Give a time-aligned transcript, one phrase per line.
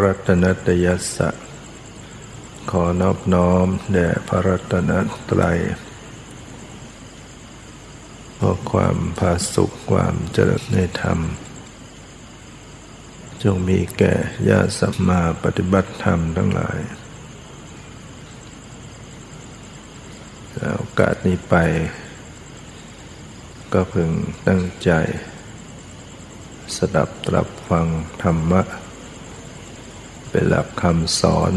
[0.00, 1.30] รัตนตยัสสะ
[2.70, 4.90] ขอนอบน้อมแด่พระรัตน
[5.30, 5.60] ตรัย
[8.34, 11.18] เพราะความผาสุขความเจริญในธรรม
[13.42, 14.14] จงมีแก่
[14.48, 16.78] ญาติสัมมาปฏิบัติธรรมทั้งหลาย
[20.76, 21.54] โอกาสนี้ไป
[23.72, 24.10] ก็พึง
[24.46, 24.90] ตั้งใจ
[26.76, 27.86] สดับตรับฟัง
[28.22, 28.62] ธรรมะ
[30.36, 31.54] เป็นหลักคำสอน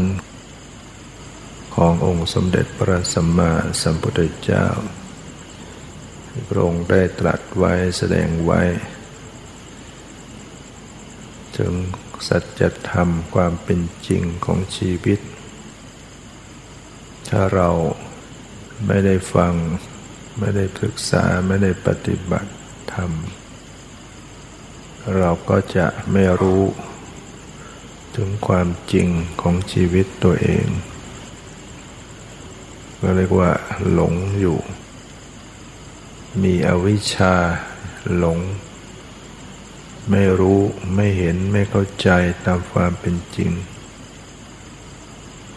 [1.74, 4.66] ขององค์สมเด็จพระสัมมาสัมพุทธเจ้า
[6.28, 8.60] ที่พระองค์ได้ตรัสไว้แสดงไว้
[11.56, 11.72] ถึง
[12.28, 15.20] สัจธรรมความเป็นจริงของชีวิต
[17.28, 17.70] ถ้าเรา
[18.86, 19.54] ไม่ได้ฟัง
[20.38, 22.52] ไม่ได้ศึกษาไม่ได้ปฏิบัติ
[22.92, 23.12] ธรรม
[25.18, 26.64] เราก็จะไม่รู้
[28.16, 29.08] ถึงความจริง
[29.40, 30.66] ของชีวิตตัวเอง
[33.00, 33.50] ก็เรียกว่า
[33.92, 34.58] หลงอยู่
[36.42, 37.34] มีอวิชชา
[38.16, 38.38] หลง
[40.10, 40.60] ไม่รู้
[40.94, 42.08] ไม่เห็นไม่เข้าใจ
[42.44, 43.50] ตามความเป็นจริง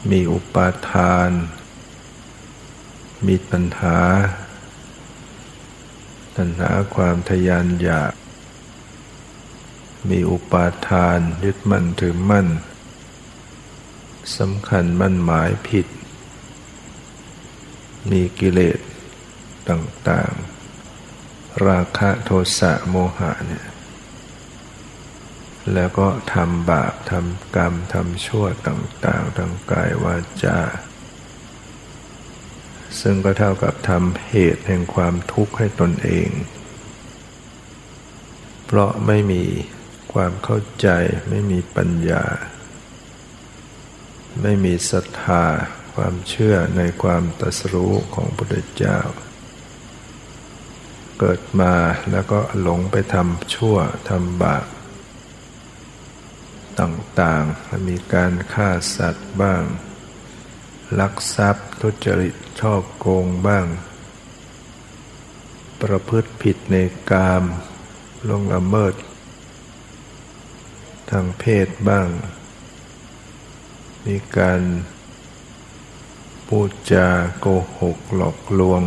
[0.09, 1.31] มีอุปาทาน
[3.25, 3.97] มีตัณหา
[6.37, 8.13] ตัณหาความทยานอยาก
[10.09, 12.47] มีอุปาทานยึดมั่นถือมั่น
[14.37, 15.87] สำคัญมั่นหมายผิด
[18.11, 18.79] มีกิเลส
[19.69, 22.29] ต่างๆ ราคะโท
[22.59, 23.65] สะโมหะเนี่ย
[25.73, 30.59] แล้วก็ทำบาปทำกรรมทำชั่วต่างๆทางกายวาจา
[32.99, 36.29] ซึ่งก็เท่ากับทำเหตุแห่งความทุกข์ให้ตนเอง
[38.65, 39.43] เพราะไม่มี
[40.13, 40.87] ความเข้าใจ
[41.29, 42.25] ไม่มีปัญญา
[44.41, 45.45] ไม่มีศรัทธา
[45.93, 48.99] ความเชื่อในความตรัสรู้ของพระพุทธเจ้า
[51.19, 51.73] เกิดมา
[52.11, 53.77] แล้วก็หลงไปทำชั่ว
[54.09, 54.65] ทำบาป
[56.79, 59.63] ต่างๆ มีการฆ่าสัตว์บ้าง
[60.99, 63.65] ลักทรัพย์ทุจริตชอบโกงบ้าง
[65.81, 66.75] ประพฤติผิดใน
[67.11, 67.43] กาม
[68.29, 68.93] ลงละเมิด
[71.11, 72.09] ทางเพศบ้าง
[74.05, 74.61] มีการ
[76.47, 77.07] พูดจา
[77.39, 77.47] โก
[77.79, 78.81] หกหลอกลวง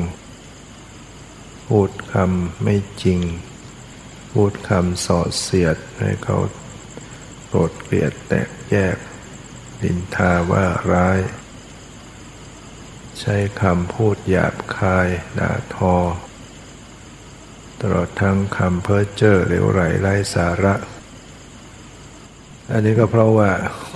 [1.68, 3.20] พูดคำไม่จริง
[4.32, 6.38] พูดคำส่อเสียดให้เขา
[7.46, 8.96] โกรธเกลียดแตกแยก
[9.82, 11.20] ดินทาว่าร้าย
[13.20, 15.08] ใช้คำพูดหยาบคาย
[15.38, 15.96] ด่าทอ
[17.80, 20.74] ตลอดทั้งคำเพ้อเจ้อเหลวไหลไร้สาระ
[22.72, 23.50] อันนี้ก็เพราะว่า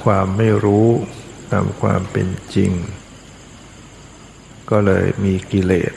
[0.05, 0.89] ความไม่รู้
[1.53, 2.73] ตามความเป็นจริง
[4.71, 5.93] ก็เลยมีกิเลส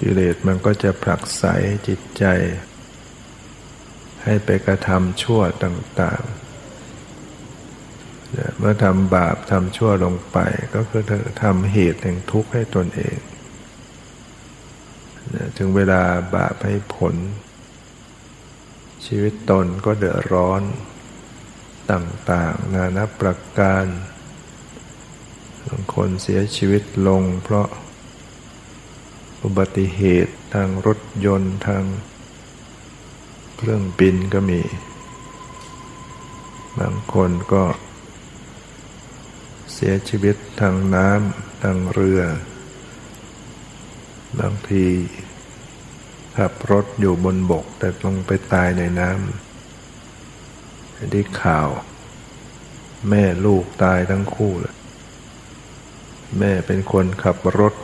[0.00, 1.44] กิเลสมันก็จะผลักไส
[1.88, 2.24] จิตใจ
[4.24, 10.38] ให้ไปกระทำชั่วต่างๆ เมื่อทำบาปทำชั่วลงไป
[10.74, 11.02] ก็คือ
[11.42, 13.18] ทำเหตุแห่งทุกข์ให้ตนเอง
[15.58, 16.02] ถึงเวลา
[16.34, 17.14] บาปให้ผล
[19.06, 20.62] ชีวิตตนก็เดือดร้อน
[21.90, 23.86] ต่างๆ นานับประการ
[25.66, 27.68] บางคนเสียชีวิตลงเพราะ
[29.42, 31.84] อุบัติเหตุทางรถยนต์ทาง
[33.56, 34.60] เครื่องบินก็มี
[36.78, 37.64] บางคนก็
[39.72, 42.22] เสียชีวิตทางน้ำทางเรือ
[44.38, 44.86] บางที
[46.38, 51.68] ขับรถอยู่บนบก แต่ลงไปตายในน้ำได้ข่าว
[53.08, 54.76] แม่ลูกตายทั้งคู่เลย
[56.38, 57.74] แม่เป็นคนขับรถ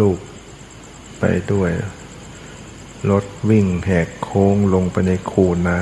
[0.00, 0.18] ลูก
[1.20, 1.70] ไปด้วย
[3.10, 5.78] รถวิ่งแหกโค้งลงไปในคูน้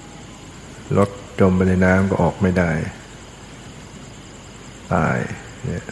[0.00, 1.10] ำรถ
[1.40, 2.70] จมไปในน้ำก็ออกไม่ได้
[4.92, 5.18] ตาย
[5.64, 5.84] เนี่ย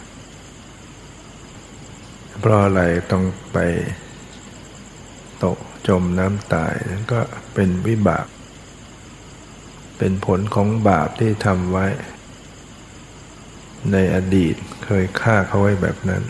[2.39, 2.81] เพราะอะไร
[3.11, 3.23] ต้อง
[3.53, 3.57] ไป
[5.87, 7.19] จมน้ำตายนั่นก็
[7.53, 8.27] เป็นวิบาก
[9.97, 11.87] เป็นผลของบาปที่ทำไว้
[13.91, 14.55] ในอดีต
[14.85, 16.23] เคยฆ่าเขาไว้แบบนั้น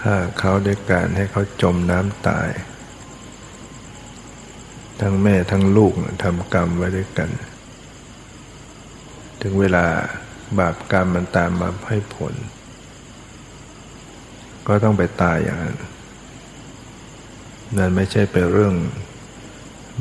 [0.00, 2.48] ฆ่าเขาด้วยการให้เขาจมน้ำตาย
[5.00, 5.92] ทั้งแม่ทั้งลูก
[6.24, 7.30] ทำกรรมไว้ด้วยกัน
[9.42, 9.86] ถึงเวลา
[10.58, 12.34] บาปกรรมมันตามมาให้ผล
[14.66, 15.76] ก็ต้องไปตายอย่างนั้น
[17.76, 18.74] นั่นไม่ใช่เป็นเรื่อง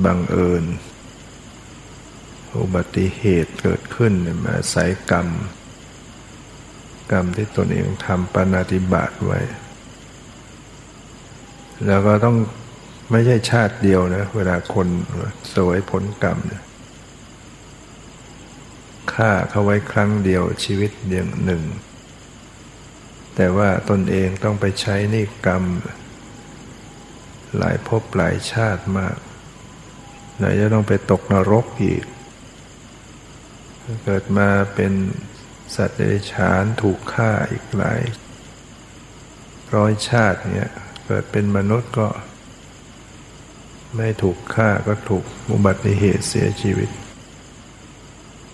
[0.05, 0.63] บังเอิญ
[2.57, 4.13] อุบัติเหตุเกิดขึ้น
[4.45, 5.27] มาสายกรรม
[7.11, 9.39] กรรมที่ตนเองทำปาฏิบัติไว้
[11.87, 12.37] แล้วก็ต้อง
[13.11, 14.87] ไม่ใช่ชาติเดียวนะ เวลาคน
[15.53, 16.63] สวยผลกรรมเนี่ย
[19.13, 21.63] ฆ่าเขาไว้ครั้งเดียวชีวิตเดียวหนึ่ง
[23.35, 25.63] แต่ว่าตนเองต้องไปใช้นี่กรรม
[27.57, 29.17] หลายภพหลายชาติมาก
[30.37, 32.03] ไหนจะต้องไปตกนรกอีก
[34.03, 34.93] เกิดมาเป็น
[35.75, 38.01] สัตว์เดรัจฉานถูกฆ่าอีกหลาย
[39.75, 40.71] ร้อยชาติเนี่ย
[41.05, 42.07] เกิดเป็นมนุษย์ก็
[43.97, 46.89] ไม่ถูกฆ่าก็ถูกอุบัติเหตุเสียชีวิต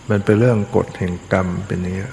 [0.09, 2.09] มันเป็นเรื่องกฎแห่งกรรมเป็นอย่างนี้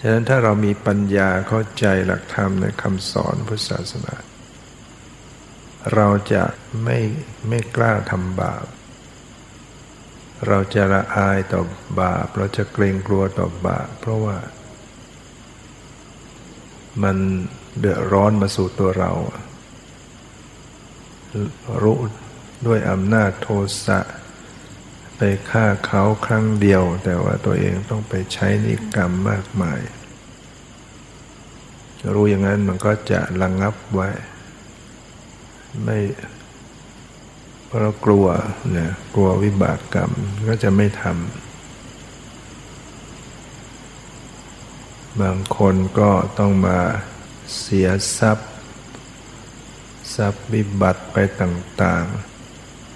[0.00, 4.14] ฉะนั้นถ้าเรามีปัญญาเข้าใจหลักธรรมในคำสอนพุทธศาสนา
[5.94, 6.42] เราจะ
[6.84, 6.98] ไม่
[7.48, 8.66] ไม่กล้าทำบาป
[10.48, 11.62] เราจะละอายต่อ
[12.00, 14.36] บาป เราจะเกรงกลัวต่อบาป เพราะว่า
[17.02, 17.16] มัน
[17.78, 19.12] เดือดร้อนมาสู่ตัวเรา
[21.82, 21.98] รู้
[22.66, 23.48] ด้วยอำนาจโท
[23.86, 24.00] สะ
[25.16, 25.20] ไป
[25.50, 29.80] ฆ่าเขาครั้งเดียว แต่ว่าตัวเองต้องไปใช้นิกรรมมากมาย
[32.14, 34.08] รู้อย่างนั้นมันก็จะระงงับไว้
[35.84, 35.98] ไม่
[37.66, 38.26] เพราะกลัว
[38.70, 40.10] เนี่ยกลัววิบากกรรม
[40.48, 41.16] ก็จะไม่ทำ
[45.20, 46.78] บางคนก็ต้องมา
[47.60, 47.88] เสีย
[48.18, 48.50] ทรัพย์
[50.14, 52.04] ทรัพย์วิบัติไปต่าง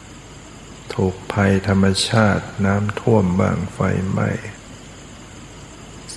[0.06, 3.78] ๆ ถูกภัยธรรมชาติน้ำท่วมบ้างไฟ
[4.11, 4.31] ไหม้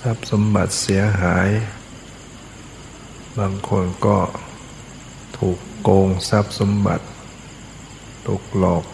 [0.02, 1.48] รัพย์สมบัติเสียหาย
[3.38, 4.18] บางคนก็
[5.38, 7.06] ถูก โกงทรัพย์สมบัติ
[8.26, 8.84] ถูกหลอก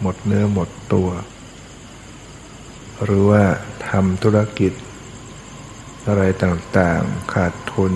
[0.00, 1.08] หมดเนื้อหมดตัว
[3.04, 3.44] หรือว่า
[3.88, 4.72] ทำธุรกิจ
[6.06, 7.92] อะไรต่างๆขาดทุน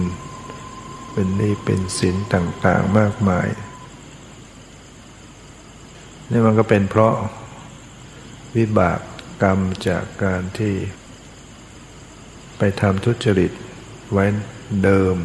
[1.12, 3.48] เป็นหนี้เป็นสินต่างๆมากมาย
[6.30, 7.14] นี่มันก็เป็นเพราะ
[8.56, 9.00] วิบาก
[9.42, 9.58] กรรม
[9.88, 10.74] จากการที่
[12.58, 13.52] ไปทำทุจริต
[14.12, 14.24] ไว้
[14.84, 15.16] เดิม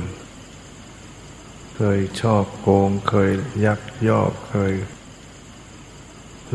[1.76, 3.32] เคยชอบโกง เคย
[3.66, 3.80] ยัก
[4.10, 4.74] ยอกเคย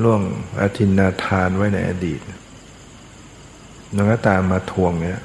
[0.03, 0.23] ล่วง
[0.61, 2.21] อธินาทานไว้ในอดีต
[3.97, 5.23] มันก็ตามมาทวงเนี่ย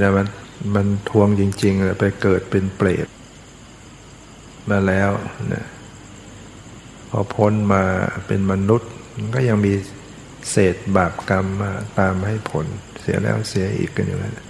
[0.00, 0.26] แล้วมัน
[0.74, 3.06] มันทวงจริงๆเลยไปเกิดเป็นเปรต
[4.70, 5.10] มาแล้ว
[5.48, 5.66] เนี่ย
[7.08, 7.82] พอพ้นมา
[8.26, 9.72] เป็นมนุษย์มันก็ยังมี
[10.50, 12.66] เศษบาปกรรมมาตามให้ผล
[13.00, 14.45] เสียแล้วเสียอีกกันอยู่นั้น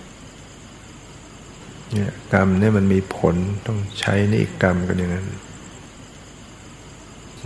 [1.93, 3.37] เนี่ยกรรมเนี่ยมันมีผล
[3.67, 5.27] ต้องใช้นี่กรรมกันอย่างนั้น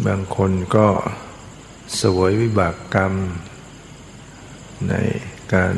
[0.07, 0.89] บางคนก็
[2.01, 3.13] สวยวิบากกรรม
[4.89, 4.95] ใน
[5.55, 5.75] การ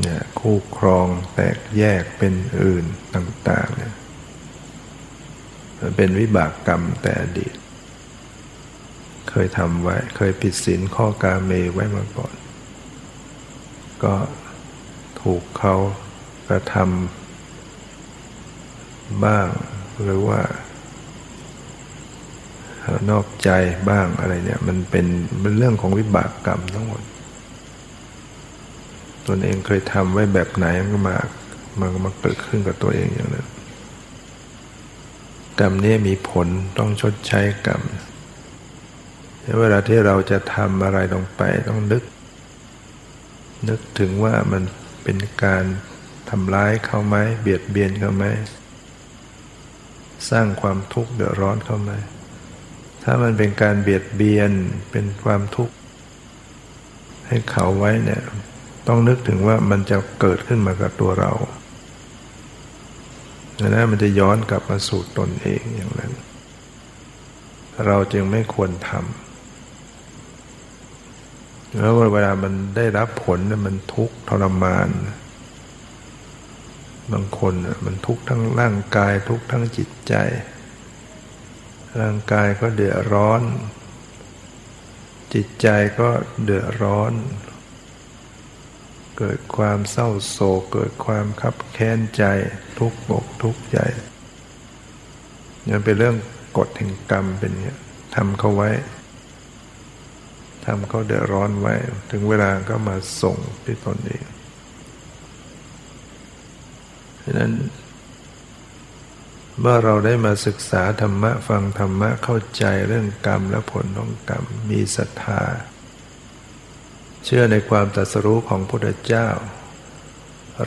[0.00, 2.84] เนี่ยคู่ครองแตกแยกเป็นอื่น
[3.14, 3.94] ต่างๆเนี่ย
[5.78, 7.54] มันเป็นวิบากกรรมแต่อดีต
[9.30, 12.34] เคยทำไว้ เคยผิดศีลข้อกาเมไว้มาก่อน
[14.04, 14.14] ก็
[15.22, 15.76] ถูกเขา
[16.50, 19.48] กระทำบ้าง
[20.02, 20.40] หรือว่า
[23.10, 23.50] นอกใจ
[23.90, 25.06] บ้างอะไรเนี่ยมันเป็น
[25.40, 27.02] เป็นเรื่องของวิบากกรรมทั้งหมด
[29.26, 31.16] ตนเองเคยทำไว้แบบไหนมันก็มา
[31.80, 33.48] มันก็มาเกิดขึ้นกับตัวเองอย่างนั้น
[35.60, 37.82] กรรมนี้มีผลต้องชดใช้กรรม
[39.60, 42.02] เวลาที่เราจะทำอะไรลงไปต้องนึก
[43.68, 44.62] นึกถึงว่ามัน
[45.02, 45.64] เป็นการ
[46.30, 48.24] ทำร้ายเขาไหมเบียดเบียนเขาไหม
[50.30, 51.92] สร้างความทุกข์เดือดร้อนเขาไหม
[53.02, 54.50] ถ้ามันเป็นการเบียดเบียน
[54.90, 55.74] เป็นความทุกข์
[57.28, 58.22] ให้เขาไว้เนี่ย
[58.86, 61.32] ต้องนึกถึงว่ามันจะเกิดขึ้นมากับตัวเรา
[63.58, 66.12] ดังนั้นมันจะย้อนกลับมาสู่ตนเองอย่างนั้น
[67.86, 69.00] เราจึงไม่ควรทำ
[71.76, 74.88] แล้วเวลามันได้รับผลมันทุกข์ทรมาน
[77.12, 80.14] บางคนมันทุกข์ทั้งร่างกายทุกข์ทั้งจิตใจ
[82.00, 83.42] ร่างกายก็เดือดร้อน
[85.34, 86.08] จิตใจก็
[86.44, 87.12] เดือดร้อน
[89.18, 92.24] เกิดความเศร้าโศก เกิดความคับแค้นใจ
[92.78, 93.78] ทุกบกทุกใจ
[95.66, 96.16] นี่เป็นเรื่อง
[96.58, 97.78] กฎแห่งกรรมเป็นเนี้ย
[98.14, 98.70] ทำเขาไว้
[100.66, 101.74] ทำเขาเดือดร้อนไว้
[102.10, 104.24] ถึงเวลาก็มาส่งที่ตนเอง
[107.19, 107.52] ฉะนั้น
[109.60, 115.42] เมื่อเราได้มาศึกษาธรรมะฟังธรรมะเข้าใจเรื่องกรรมและผลของกรรม มีศรัทธา
[117.24, 119.28] เชื่อในความตรัสรู้ของพระพุทธเจ้า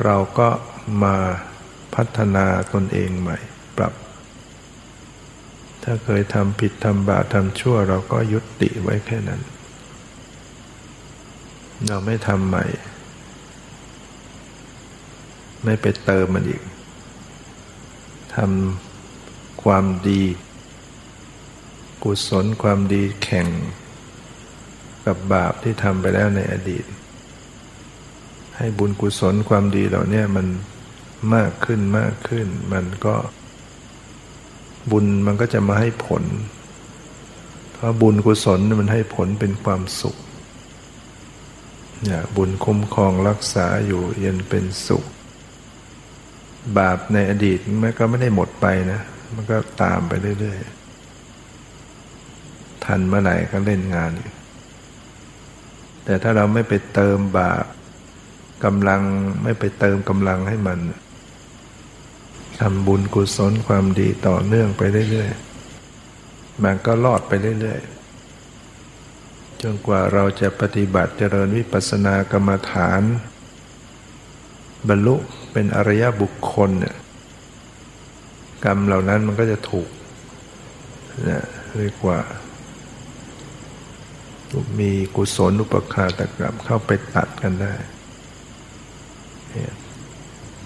[0.03, 0.49] เราก็
[1.03, 1.17] มา
[1.95, 3.37] พัฒนาตนเองใหม่
[3.77, 3.93] ปรับ
[5.83, 9.41] ถ้าเคยทำผิดทำบาปทำชั่ว เราก็ยุติไว้แค่นั้น
[11.87, 12.65] เราไม่ทำใหม่
[15.63, 16.61] ไม่ไปเติมมันอีก
[18.35, 20.23] ทำความดี
[22.03, 23.47] กุศลความดีแข่ง
[25.05, 26.85] กับบาปที่ทำไปแล้วในอดีต
[28.57, 30.47] ให้บุญกุศลความดีเหล่านี้มัน
[31.35, 33.15] มากขึ้นมากขึ้น มันก็
[34.91, 36.23] บุญมันก็จะมาให้ผล
[37.71, 40.17] เพราะบุญกุศลมันให้ผลเป็นความสุข
[42.03, 45.03] เนี่ยบุญคุ้มครองรักษาอยู่เย็นเป็นสุข
[46.77, 49.01] บาปในอดีตมันก็ไม่ได้หมดไปนะ
[49.35, 54.33] มันก็ตามไปเรื่อยๆ ทันเมื่อไหร่ก็เล่นงานอยู่
[56.05, 57.63] แต่ถ้าเราไม่ไปเติมบาป
[58.65, 59.01] กำลัง
[59.43, 60.79] ไม่ไปเติมกำลังให้มัน
[62.61, 73.01] ทำบุญกุศลความดีต่อเนื่องไปเรื่อยๆ มันก็รอดไปเรื่อยๆ จนกว่าเราจะปฏิบัติเจริญวิปัสสนากรรมฐาน
[74.89, 75.15] บรรลุ
[75.53, 76.95] เป็นอริยบุคคลเนี่ย
[78.65, 79.89] กรรมเหล่านั้นมันก็จะถูก
[81.25, 81.43] เนี่ย
[81.77, 82.19] เรียกว่า
[84.79, 87.75] มีกุศลอุปคาตกรรมเข้าไปตัดกันได้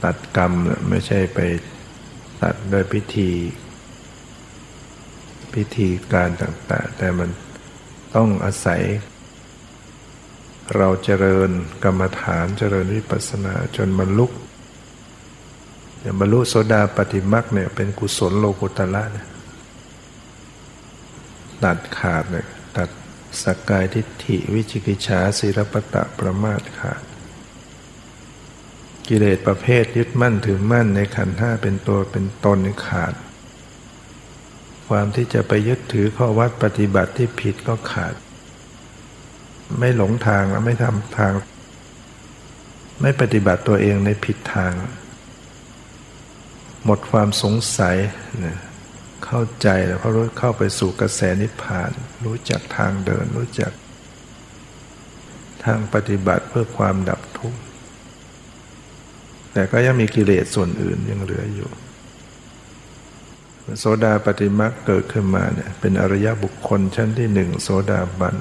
[0.04, 0.52] ตัดกรรม
[0.90, 1.40] ไม่ใช่ไป
[2.42, 3.30] ตัดโดยพิธี
[5.54, 7.30] พิธีการต่าง ๆ แต่มัน
[8.16, 8.82] ต้องอาศัย
[10.76, 11.50] เราเจริญ
[11.84, 14.32] กรรมฐานเจริญวิปัสสนาจนมันลุก
[16.20, 19.28] บรรลุโสดาปฏิมักเนี่ยเป็นกุศลโลกุตละเนี่ย
[21.64, 22.46] ตัดขาดเลย
[22.78, 22.90] ตัด
[23.44, 27.02] สกกายทิฏฐิวิจิกิจฉาศิรปตะประมาทขาด
[29.08, 33.14] กิเลสประเภทยึดมั่นถือมั่นในขันธ์ห้าเป็นตัวเป็นตนขาด
[34.88, 38.16] ความที่จะไปยึดถือข้อวัดปฏิบัติที่ผิดก็ขาด
[39.80, 41.34] ไม่หลงทางและไม่ทำทาง
[43.02, 44.74] ไม่ปฏิบัติตัวเองในผิดทาง
[46.90, 47.98] หมดความสงสัย
[48.46, 48.58] นะ
[49.26, 51.92] เข้าใจแล้วเขารู้เข้าไปสู่กระแสนิพพาน
[52.26, 53.72] รู้จักทางเดิน รู้จัก
[55.66, 57.60] ทางปฏิบัติเพื่อความดับทุกข์
[59.54, 61.70] แต่ก็ยังมีกิเลสส่วนอื่นยังเหลืออยู่
[63.80, 68.36] โสดาปฏิมักเกิดขึ้นมาเนี่ยเป็นอริยบุคคลชั้นที่หนึ่งโสดาบัน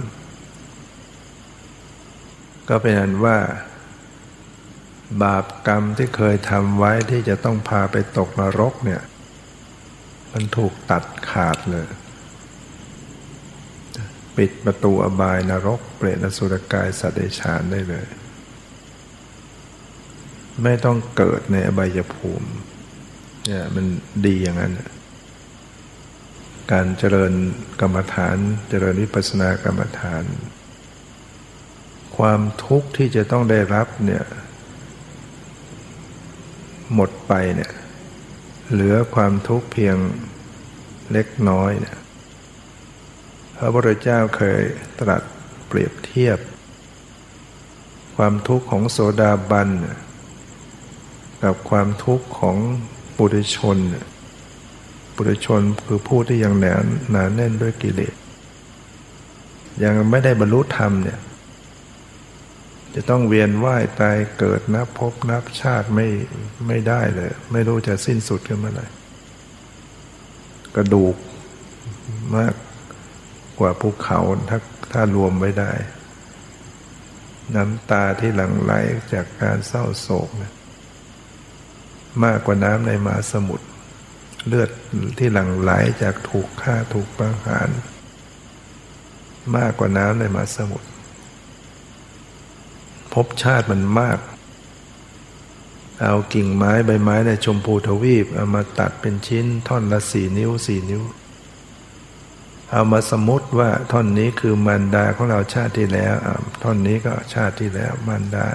[2.69, 3.37] ก็เป็นอันว่า
[5.23, 9.03] บาปกรรมที่เคยทำไว้ที่จะต้องพาไปตกนรกเนี่ย
[10.33, 11.89] มันถูกตัดขาดเลย
[14.37, 18.07] ปิดประตูอบายนรก เปรตสุรกายสัตว์เดชานได้เลย
[20.63, 22.51] ไม่ต้องเกิดในอบายภูมิ
[23.47, 23.87] เนี่ยมัน
[24.27, 24.73] ดีอย่างนั้น
[26.73, 27.33] การเจริญ
[27.81, 28.37] กรรมฐาน
[28.69, 30.25] เจริญวิปัสสนากรรมฐาน
[32.17, 34.25] ความทุกข์ที่จะต้องได้รับเนี่ย
[36.95, 37.73] หมดไปเนี่ย
[38.73, 39.97] เหลือความทุกข์เพียง
[41.13, 41.97] เล็กน้อยเนี่ย
[43.57, 44.61] พระพุทธเจ้าเคย
[45.01, 45.23] ตรัส
[45.67, 46.39] เปรียบเทียบ
[48.17, 49.69] ความทุกข์ของโสดาบัน
[51.43, 52.57] กับความทุกข์ของ
[53.17, 53.79] ปุถุชน
[55.15, 56.75] ปุถุชนคือผู้ที่ยังหนา
[57.11, 58.15] หนาแน่นด้วยกิเลส
[59.83, 61.19] ยังไม่ได้บรรลุธรรมเนี่ย
[62.99, 66.07] จะต้องเวียนว่ายตายเกิดนับพบนับชาติไม่
[66.67, 68.87] ไม่ได้เลย ไม่รู้จะสิ้นสุดกันเมื่อไหร่
[70.77, 71.17] กระดูก
[72.37, 72.55] มาก
[73.59, 74.19] กว่าภูเขา
[74.51, 74.59] ถ้า
[74.93, 75.73] ถ้ารวมไว้ได้
[77.55, 78.73] น้ำตาที่หลั่งไหล
[79.13, 80.53] จากการเศร้าโศกนะ
[82.25, 83.67] มากกว่าน้ำในมหาสมุทร
[84.47, 84.71] เลือด
[85.19, 85.73] ที่หลั่งไหล
[86.03, 87.69] จากถูกฆ่าถูกประหาร
[89.57, 90.89] มากกว่าน้ำในมหาสมุทร
[93.17, 94.19] ภพชาติมันมาก
[96.03, 101.03] เอากิ่งไม้ใบไม้ในชมพูทวีปเอามาตัดเป็นชิ้นท่อนละสี่นิ้วสี่นิ้ว
[102.71, 106.15] เอามาสมมติว่าท่อนนี้คือมารดาของเราชาติที่แล้ว
[106.63, 108.47] ท่อนนี้ก็ชาติที่แล้วมารดา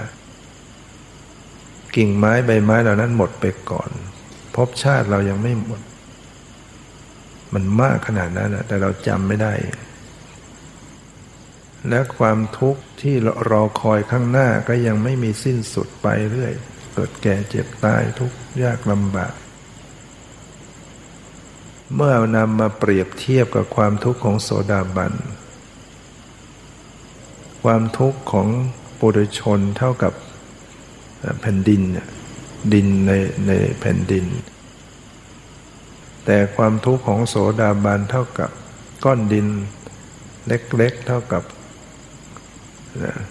[1.96, 3.90] กิ่งไม้ใบไม้เหล่านั้นหมดไปก่อน
[4.54, 5.80] ภพชาติเรายังไม่หมด
[7.54, 9.52] มันมากขนาดนั้นนะแต่เราจำไม่ได้
[11.88, 13.14] และความทุกข์ที่
[13.50, 16.52] รอคอยข้างหน้าก็ยังไม่มีสิ้นสุดไปเรื่อย
[16.94, 19.34] เกิดแก่เจ็บตายทุกข์ยากลำบาก
[21.94, 25.12] เมื่อนำมาเปรียบเทียบกับความทุกข์ของโสดาบัน
[27.62, 28.48] ความทุกข์ของ
[28.98, 30.12] ปุถุชนเท่ากับ
[31.40, 31.82] แผ่นดิน
[32.72, 33.12] ดินใน
[33.46, 34.26] ในแผ่นดิน
[36.24, 38.50] แต่ความทุกข์ของโสดาบันเท่ากับ
[39.04, 39.46] ก้อนดิน
[40.46, 41.42] เล็กๆเท่ากับ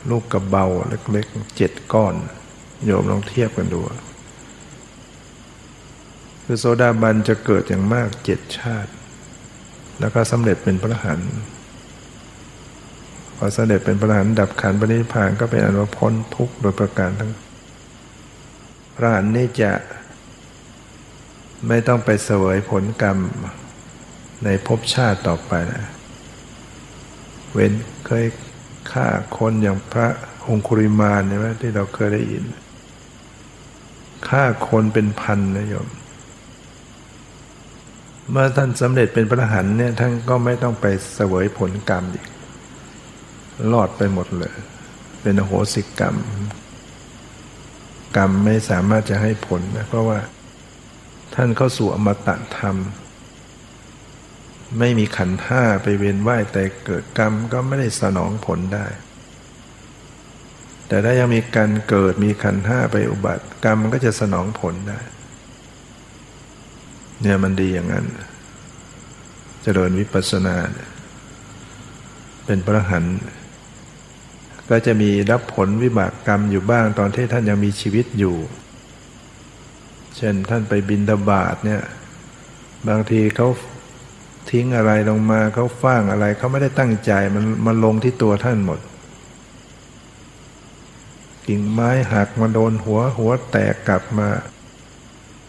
[0.10, 0.65] ลูกกระเบา
[1.12, 2.15] เล็กๆเจ็ดก้อน
[2.86, 3.80] โยมลองเทียบกันดู
[6.44, 8.91] คือโสดาบันจะเกิดอย่างมากเจ็ดชาติ
[10.00, 11.20] แล้วก็สำเร็จเป็นพระหัน
[13.38, 17.32] พอสำเร็จเป็นพระหันดับขันปณิพานก็เป็นอนุพ้นทุกข์โดยประการทั้ง
[18.96, 19.72] พระหันนี่จะ
[21.68, 23.18] ไม่ต้องไปเสวยผลกรรม
[24.44, 25.86] ในภพชาติต่อไปนะ
[27.53, 27.74] เว้น
[28.06, 28.25] เคย
[28.92, 29.08] ฆ่า
[29.38, 30.08] คนอย่างพระ
[30.48, 32.44] องคุริมานใช่ไหมที่เราเคยได้ยิน
[34.30, 35.90] ฆ่าคนเป็นพันนะโยม
[38.30, 42.26] เมื่อท่านสำเร็จเป็นพระหันเนี่ยท่านก็ไม่ต้องไปเสวยผลกรรมอีก
[43.72, 44.54] รอดไปหมดเลย
[45.22, 46.16] เป็นโหสิกรรม
[48.18, 50.20] กรรมไม่สามารถจะให้ผลนะเพราะว่า
[51.36, 52.76] ท่านเข้าสู่อมตะธรรม
[54.80, 58.86] ไม่มีขันห้าไปเวียนว่ายแต่เกิดกรรมก็ไม่ได้สนองผลได้
[60.88, 65.00] แต่ถ้ายังมีการเกิดมีขันห้าไปอุบัติกรรมมันก็จะสนองผลได้
[67.22, 68.18] เนี่ยมันดีอย่างนั้นจ
[69.63, 70.56] เจริญวิปัสสนา
[72.46, 73.06] เป็นพระหัน
[74.70, 78.36] ก็จะมีรับผลวิบากกรรมอยู่บ้างตอนที่ท่านยังมีชีวิตอยู่
[80.17, 81.82] เช่นท่านไปบินตบาทเนี่ย
[82.88, 83.48] บางทีเขา
[84.49, 88.80] ทิ้งอะไรลงมาเขาฟ้างอะไรเขาไม่ได้ตั้งใจมันมันลงที่ตัวท่านหมด
[91.47, 94.27] กิ่งไม้หักมาโดนหัวหัวแตกกลับมา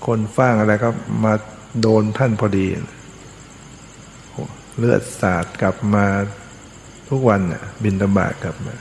[0.06, 0.90] คนฟ้างอะไรก็
[1.24, 1.34] มา
[1.80, 2.66] โดนท่านพอดี
[4.78, 6.06] เลือดสาดกลับมา
[7.08, 7.40] ทุกวัน
[7.82, 8.76] บินตบาทกลับมา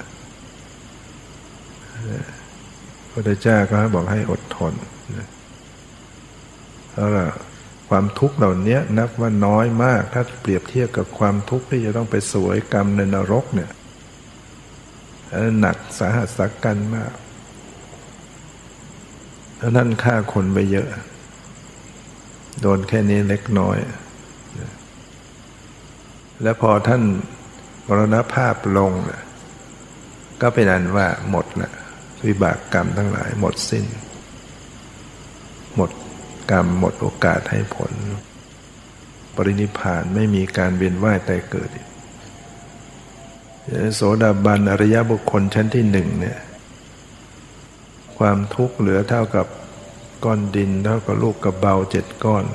[3.12, 4.74] พระเจ้าก็บอกให้อดทน
[6.94, 7.28] แล้วล่ะ
[7.92, 13.70] ความทุกข์เหล่านี้นับว่าน้อยมาก ถ้าเปรียบเทียบกับความทุกข์ที่จะต้องไปสวยกรรมในนรกเนี่ย
[15.60, 17.14] หนักสาหัสสักกันมาก
[19.58, 20.88] แล้วนั่นฆ่าคนไปเยอะ
[22.62, 23.78] โดนแค่นี้เล็กน้อย
[26.44, 27.04] แล้วพอท่าน
[27.88, 28.92] มรณภาพลง
[30.42, 31.72] ก็เป็นอันว่าหมดละ
[32.26, 33.86] วิบากกรรมทั้งหลายหมดสิ้น
[35.76, 35.90] หมด
[36.52, 37.92] กรรมหมดโอกาสให้ผล
[39.36, 41.70] ปรินิพานไม่มีการเวียนว่ายตายเกิด
[43.96, 46.40] โสดาบันอริยบุคคลชั้นที่หนึ่งเนี่ย
[48.18, 49.48] ความทุกข์เหลือเท่ากับ
[50.26, 52.46] ก้อนดินเท่ากับลูกกับเบาเจ็ดก้อน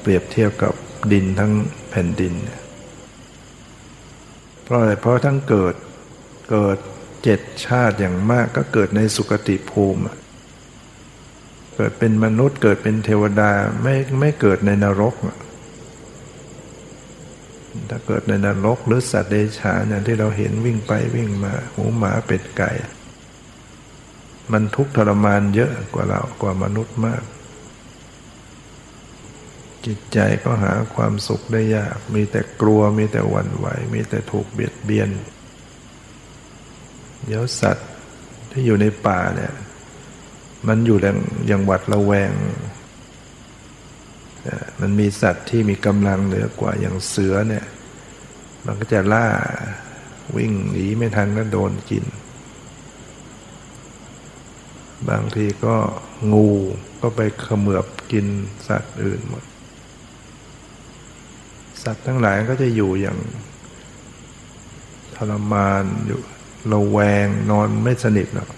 [0.00, 0.74] เปรียบเทียบกับ
[1.12, 1.52] ดินทั้ง
[1.90, 2.34] แผ่นดิน
[4.62, 5.74] เพราะอะไรเพราะทั้งเกิด
[6.50, 6.78] เกิด
[7.24, 10.02] เจ็ดชาติอย่างมากก็เกิดในสุคติภูมิ
[11.80, 13.50] เกิดเป็นมนุษย์เกิดเป็นเทวดา
[13.82, 15.14] ไม่ไม่เกิดในนรก
[17.90, 22.70] ถ้าเกิดในนรกหรือสัตว์เดชานอย่างที่เราเห็นวิ่งไปวิ่งมาหมูหมาเป็ดไก่
[24.52, 27.22] มันทุกข์ทรมานเยอะกว่าเรากว่ามนุษย์มาก
[29.86, 35.10] จิตใจก็หาความสุขได้ยาก มีแต่กลัวมีแต่หวั่นไหว มีแต่ถูกเบียดเบียน
[37.26, 37.88] เดี๋ยวสัตว์
[38.50, 39.52] ที่อยู่ในป่าเนี่ย
[40.68, 41.18] มันอยู่อย่าง
[41.48, 42.32] อย่างหวัดระแวง
[44.80, 47.64] มันมีสัตว์ที่มีกำลังเหนือกว่าอย่างเสือเนี่ย
[48.64, 49.26] มันก็จะล่า
[50.36, 52.04] วิ่งหนีไม่ทันก็โดนกิน
[55.08, 55.76] บางทีก็
[56.32, 56.48] งู
[57.00, 58.26] ก็ไปเขมือบกิน
[58.68, 59.44] สัตว์อื่นหมด
[61.82, 63.18] สัตว์ทั้งหลายก็จะอยู่อย่าง
[65.14, 66.20] ทรมานอยู่
[66.72, 68.48] ระแวงนอนไม่สนิทหรอก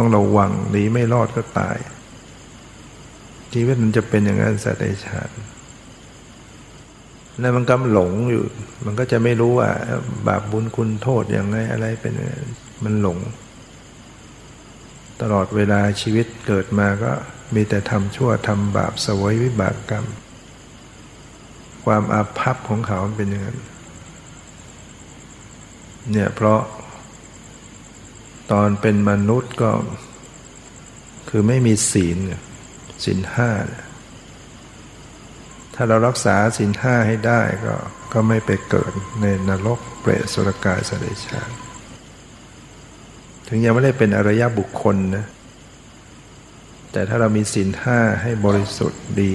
[0.00, 1.78] ต้องระวังหนีไม่รอดก็ตาย
[3.54, 5.32] ชีวิตมันจะเป็นอย่างนั้นสัตว์ในชาติ
[7.40, 8.44] แล้วมันก็หลงอยู่
[8.84, 9.70] มันก็จะไม่รู้ว่า
[10.26, 12.14] บาปบุญคุณโทษอย่างไรอะไรเป็น
[12.84, 13.18] มันหลง
[15.20, 17.12] ตลอดเวลาชีวิตเกิดมาก็
[17.54, 20.06] มีแต่ทำชั่วทำบาปสวยวิบากกรรม
[21.84, 23.58] ความอาภัพของเขาเป็นอย่างนั้น
[26.10, 26.60] เนี่ยเพราะ
[28.52, 29.72] ตอนเป็นมนุษย์ก็
[31.28, 32.18] คือไม่มีศีล
[33.04, 33.50] ศีลห้า
[35.74, 37.74] ถ้าเรารักษาศีลห้าให้ได้ก็
[38.12, 41.42] ก็ไม่ไปเกิดในนรกเปรตสุรกายสเดชา
[43.48, 45.26] ถึงยังไม่ได้เป็นอริยบุคคลนะ
[46.92, 49.34] แต่ถ้าเรามีศีลห้าให้บริสุทธิ์ดี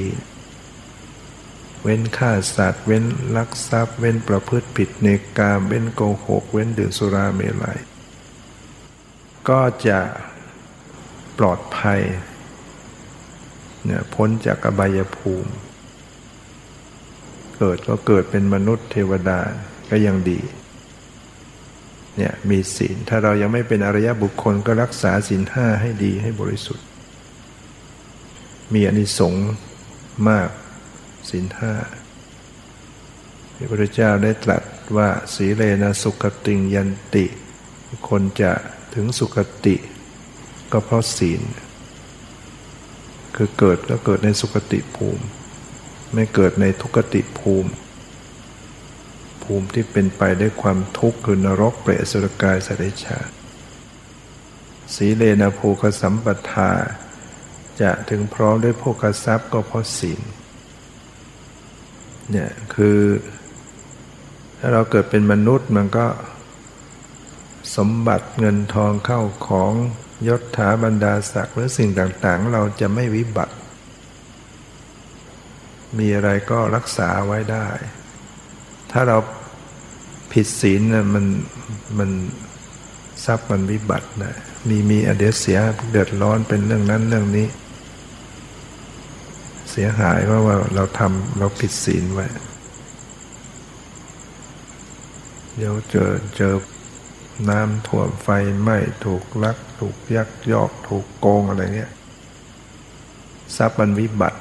[1.83, 3.03] เว้นฆ่าสัตว์ เว้น
[3.35, 7.79] ลักทรัพย์ เว้นประพฤติผิดในกาม เว้นโกหก เว้นดื่มสุราเมลัย
[9.49, 9.99] ก็จะ
[11.39, 12.01] ปลอดภัย
[13.85, 15.51] เนี่ยพ้นจากอบายภูมิ
[17.57, 19.39] เกิดก็เกิดเป็นมนุษย์เทวดา
[19.89, 20.39] ก็ยังดี
[22.17, 26.85] เนี่ยมีศีลถ้าเรายังไม่เป็นอริยบุคคลก็รักษาศีลห้าให้ดีให้บริสุทธิ์
[28.73, 29.47] มีอนิสงส์
[30.29, 30.49] มาก
[31.29, 31.73] ศีลห้า
[33.55, 34.63] พระพุทธเจ้าได้ตรัส
[34.97, 37.25] ว่าสีเลนะสุขติงยันติ
[38.09, 38.51] คนจะ
[38.95, 39.75] ถึงสุขติ
[40.71, 41.41] ก็เพราะศีล
[43.35, 45.23] คือเกิดก็เกิดในสุขติภูมิ
[46.13, 47.71] ไม่เกิดในทุกติภูมิ
[49.43, 53.19] ภูมิที่เป็นไปด้วยความทุกข์คือนรกเปรตสุรกายสัตว์ชา
[54.95, 56.71] สีเลนะภูคสัมปทา
[57.81, 60.21] จะถึงพร้อมด้วยโภคทรัพย์ก็เพราะศีล
[62.31, 62.99] เนี่ยคือ
[64.59, 66.05] ถ้าเราเกิดเป็นมนุษย์มันก็
[67.75, 69.73] สมบัติเงินทองเข้าของ
[70.27, 73.55] ยศถาบรรดาศักดิ์หรือสิ่งต่างๆ เราจะไม่วิบัติ
[75.97, 77.67] มีอะไรก็รักษาไว้ได้
[78.91, 79.17] ถ้าเรา
[80.31, 81.25] ผิดศีลนะมัน
[81.97, 82.09] มัน
[83.25, 84.33] ทรัพย์มันวิบัตินะ
[84.69, 85.59] มีมีอเดียเสีย
[85.91, 87.47] เดือดร้อนเป็นเรื่องนั้นเรื่องนี้
[89.71, 92.25] เสียหายว่าะว่าเราทำเราผิดศีลไว้
[95.57, 96.53] เดี๋ยวเจอเจอ
[97.49, 98.29] น้ำท่วมไฟ
[98.61, 101.91] ไหม้ถูกลัก ถูกยักยอก ถูกโกงอะไรเงี้ย
[103.57, 104.39] ทรัพย์มันวิบัติ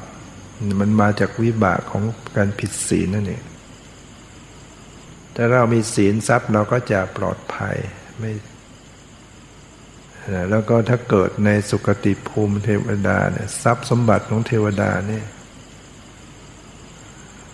[0.80, 2.02] มันมาจากวิบากของ
[2.36, 3.42] การผิดศีลนั่นเอง
[5.34, 7.76] ถ้าเรามีศีลทรัพย์เราก็จะปลอดภัย
[8.18, 8.32] ไม่
[10.50, 15.24] แล้วก็ถ้าเกิดในสุคติภูมิเทวดาเนี่ยทรัพย์สมบัติของเทวดาเนี่ย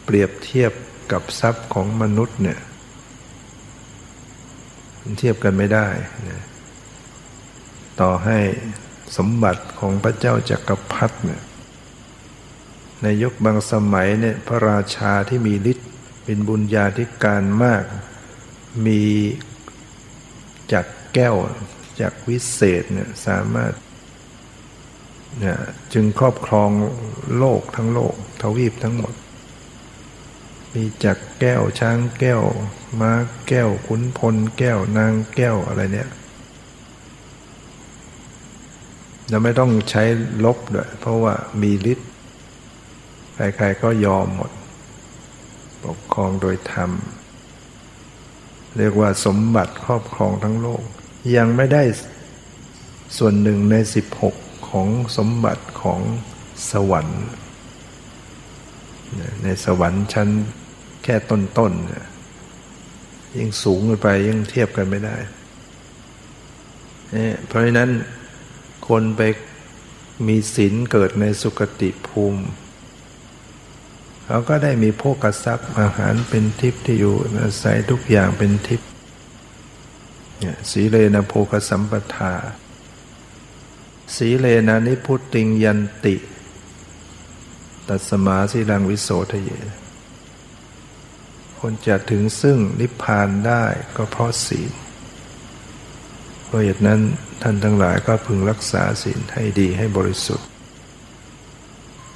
[0.05, 0.73] เปรียบเทียบ
[1.13, 2.59] กับทรัพย์ของมนุษย์เนี่ย
[5.19, 5.89] เทียบกันไม่ได้
[6.29, 6.45] นะ
[8.01, 8.39] ต่อให้
[9.17, 11.43] สมบัติของพระเจ้าจักรพรรดิเนี่ย
[13.03, 15.91] ในยุคบางสมัยเนี่ยพระราชาที่มีฤทธิ์
[16.25, 17.85] เป็นบุญญาธิการมาก
[18.87, 19.03] มี
[20.73, 21.37] จากแก้ว
[22.01, 23.73] จากวิเศษเนี่ยสามารถ
[25.41, 25.59] เนี่ย
[25.93, 26.71] จึงครอบครอง
[27.39, 29.13] โลกทั้งโลกทวีปทั้งหมด
[30.75, 32.43] มีจากแก้วช้างแก้ว
[33.01, 33.13] ม้า
[33.49, 36.11] แก้วขุนพลแก้วนางแก้วอะไรเนี่ย
[39.29, 40.03] เราไม่ต้องใช้
[40.45, 42.09] ลบด้วยเพราะว่ามีฤทธิ์
[43.35, 44.51] ใครๆก็ยอมหมด
[45.85, 46.91] ปกครองโดยธรรม
[48.77, 50.83] เรียกว่าสมบัติครอบครองทั้งโลก
[51.37, 51.83] ยังไม่ได้
[53.19, 54.35] ส่วนหนึ่งในสิบหก
[54.69, 56.01] ของสมบัติของ
[56.71, 57.23] สวรรค์
[59.43, 60.29] ในสวรรค์ชั้น
[61.05, 65.17] แค่ต้นๆยิ่งสูงขึ้นไปยิ่งเทียบกันไม่ได้
[67.47, 67.91] เพราะฉะนั้น
[68.89, 69.21] คนไป
[70.27, 72.43] มีศีลเกิดในสุคติภูมิ
[74.25, 78.89] เขาก็ได้มีโภกทรัพย์อาหารเป็นทิพย์ที่อยู่อาศัยทุกอย่างเป็นทิพย์
[80.39, 82.33] เนี่ยสีเลนะโภคสัมปทา
[84.17, 86.17] สีเลนะนิพุตติงยันติ
[87.89, 89.51] ตัสมาสีลังวิโสทะเย
[91.61, 93.65] คนจะถึงซึ่งนิพพานได้
[93.97, 94.73] ก็เพราะศีล
[96.45, 97.01] เพราะเหตุนั้น
[97.43, 100.47] ท่านทั้งหลายก็พึงรักษาศีลให้ดีให้บริสุทธิ์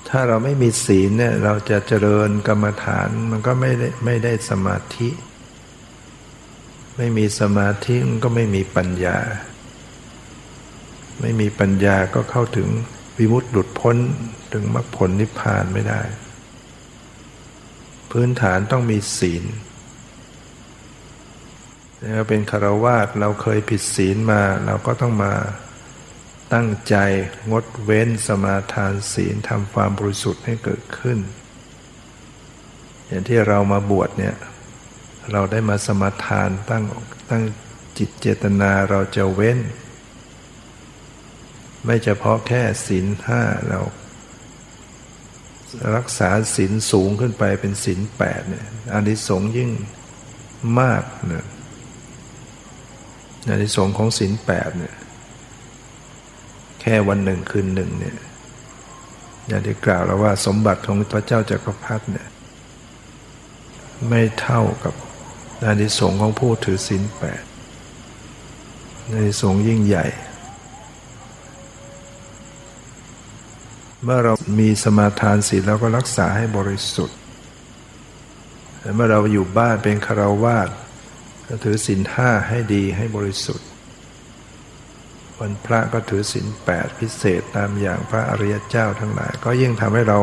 [0.09, 5.09] ถ้าเราไม่มีศีลเนี่ยเราจะเจริญกรรมฐานมันก็ไม่ได้ไม่ได้สมาธิ
[6.97, 9.19] ไม่มีสมาธิมันก็ไม่มีปัญญา
[11.21, 12.69] ไม่มีปัญญาก็เข้าถึง
[13.19, 13.97] วิมุตติหลุดพ้น
[14.53, 16.01] ถึงมรรคผลนิพพานไม่ได้
[18.19, 19.45] พื้นฐานต้องมีศีล
[22.15, 25.35] เราเป็นคารวาสเราเคยผิดศีลมา เราก็ต้องมา
[26.53, 26.97] ตั้งใจ
[27.51, 31.19] งดเว้นสมาทานศีลทำความบริสุทธิ์ให้เกิดขึ้น
[33.07, 34.37] อย่างที่เรามาบวชเนี่ย
[35.33, 36.85] เราได้มาสมาทานตั้ง
[37.31, 37.43] ตั้ง
[37.99, 39.59] จิตเจตนาเราจะเว้น
[41.85, 43.81] ไม่เฉพาะแค่ศีลห้าเรา
[45.97, 49.71] รักษาศีลสูงขึ้นไปเป็นศีลแปดเนี่ยอานิสงส์ยิ่ง
[50.81, 51.47] มากเนี่ย
[53.49, 54.95] อานิสงส์ของศีลแปดเนี่ย
[56.81, 58.17] แค่วันหนึ่งคืนหนึ่งเนี่ย
[59.49, 62.29] อย่างที่กล่าวแล้วว่าสมบัติของพระเจ้าจากักรพรรดิเนี่ย
[64.09, 64.95] ไม่เท่ากับ
[65.65, 67.43] อานิสงส์ของผู้ถือศีลแปด
[69.13, 70.07] อานิสงส์ยิ่งใหญ่
[74.05, 77.19] เมื่อเรามีสมาทานศีลแล้วก็รักษาให้บริสุทธิ์
[78.95, 80.69] เมื่อเราอยู่บ้านเป็นคารวาส
[81.49, 83.69] ก็ถือศีลห้าให้ดีให้บริสุทธิ์
[85.39, 90.19] วันพระก็ถือศีลแปดพิเศษตามอย่างพระอริยเจ้าทั้งหลาย ก็ยิ่งทำให้เรา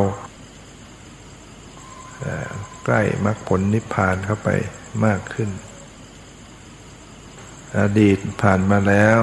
[2.85, 4.49] ใกล้มรรคผลนิพพานเข้าไป
[5.05, 5.49] มากขึ้น
[7.79, 9.17] อดีตผ่านมาแล้ว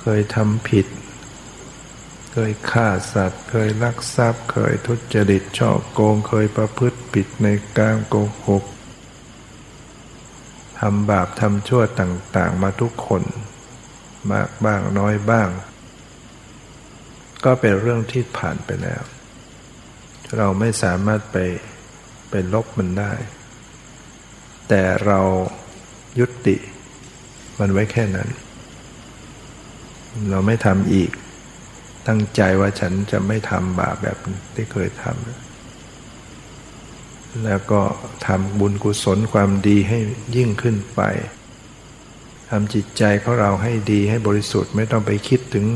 [0.00, 0.86] เคยทำผิด
[2.48, 7.48] ยฆ่าสัตว์ เคยลักทรัพย์ เคยทุจริตช่อโกงเคยประพฤติผิดใน
[7.78, 8.64] การโกหก
[10.78, 13.22] ทำบาปทำชั่วต่างๆ มาทุกคน
[14.32, 15.48] มากบ้างน้อยบ้าง
[17.44, 19.02] ก็เป็นเรื่องที่ผ่านไปแล้ว
[20.36, 21.36] เราไม่สามารถไป
[22.30, 23.12] ไปลบมันได้
[24.68, 25.20] แต่เรา
[26.18, 26.56] ยุติ
[27.58, 28.28] มันไว้แค่นั้น
[30.30, 31.10] เราไม่ทำอีก
[32.08, 34.16] ตั้งใจว่าฉันจะไม่ทำบาปแบบ
[34.54, 37.80] ที่เคยทำแล้วก็
[38.26, 39.98] ทำบุญกุศลความดีให้
[40.36, 41.00] ยิ่งขึ้นไป
[42.50, 45.66] ทำจิตใจของเราให้ดีให้บริสุทธิ์ไม่ต้องไปคิดถึง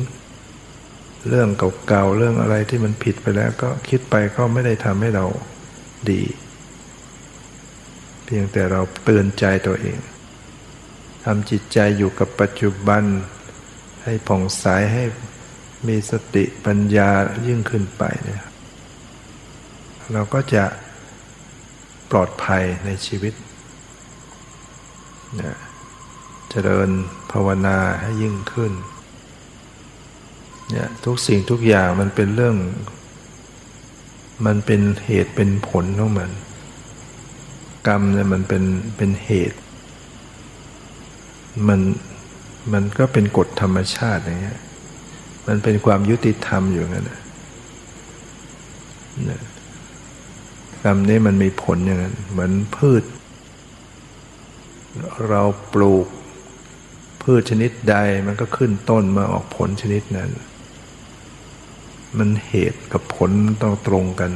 [1.28, 1.48] เรื่อง
[1.88, 5.26] เก่าๆเรื่องอะไรที่มันผิดไปแล้วก็คิดไปก็ไม่ได้ทำให้เรา
[6.10, 6.22] ดี
[8.24, 9.98] เพียงแต่เราเตือนใจตัวเอง
[11.24, 13.02] ทำจิตใจอยู่กับปัจจุบัน
[14.04, 15.04] ให้ผ่องใสให้
[15.88, 17.10] มีสติปัญญา
[17.46, 18.42] ยิ่งขึ้นไปเนี่ย
[20.12, 20.64] เราก็จะ
[22.10, 23.34] ปลอดภัยในชีวิต
[25.36, 25.56] เนี่ย
[26.50, 26.90] เจริญ
[27.32, 28.72] ภาวนาให้ยิ่งขึ้น
[30.70, 32.56] เนี่ยทุกสิ่งทุกอย่างมันเป็นเรื่อง
[34.46, 36.30] มันเป็นเหตุเป็นผลของมัน
[37.86, 38.64] กรรมเนี่ยมันเป็น
[38.96, 39.58] เป็นเหตุ
[41.68, 41.80] มัน
[42.72, 44.60] มันก็เป็นกฎธรรมชาติอย่างเงี้ย
[45.46, 47.20] มันเป็นความยุติธรรมอยู่งั้นนะ
[50.82, 53.02] กรรมนี้มันมีผลอย่างนั้น เหมือนพืช
[55.28, 55.42] เรา
[55.74, 56.06] ปลูก
[57.22, 60.30] พืชชนิดใดมันก็ขึ้นต้นมาออกผลชนิดนั้น
[62.18, 63.30] มันเหตุกับผล
[63.62, 64.30] ต้องตรงกัน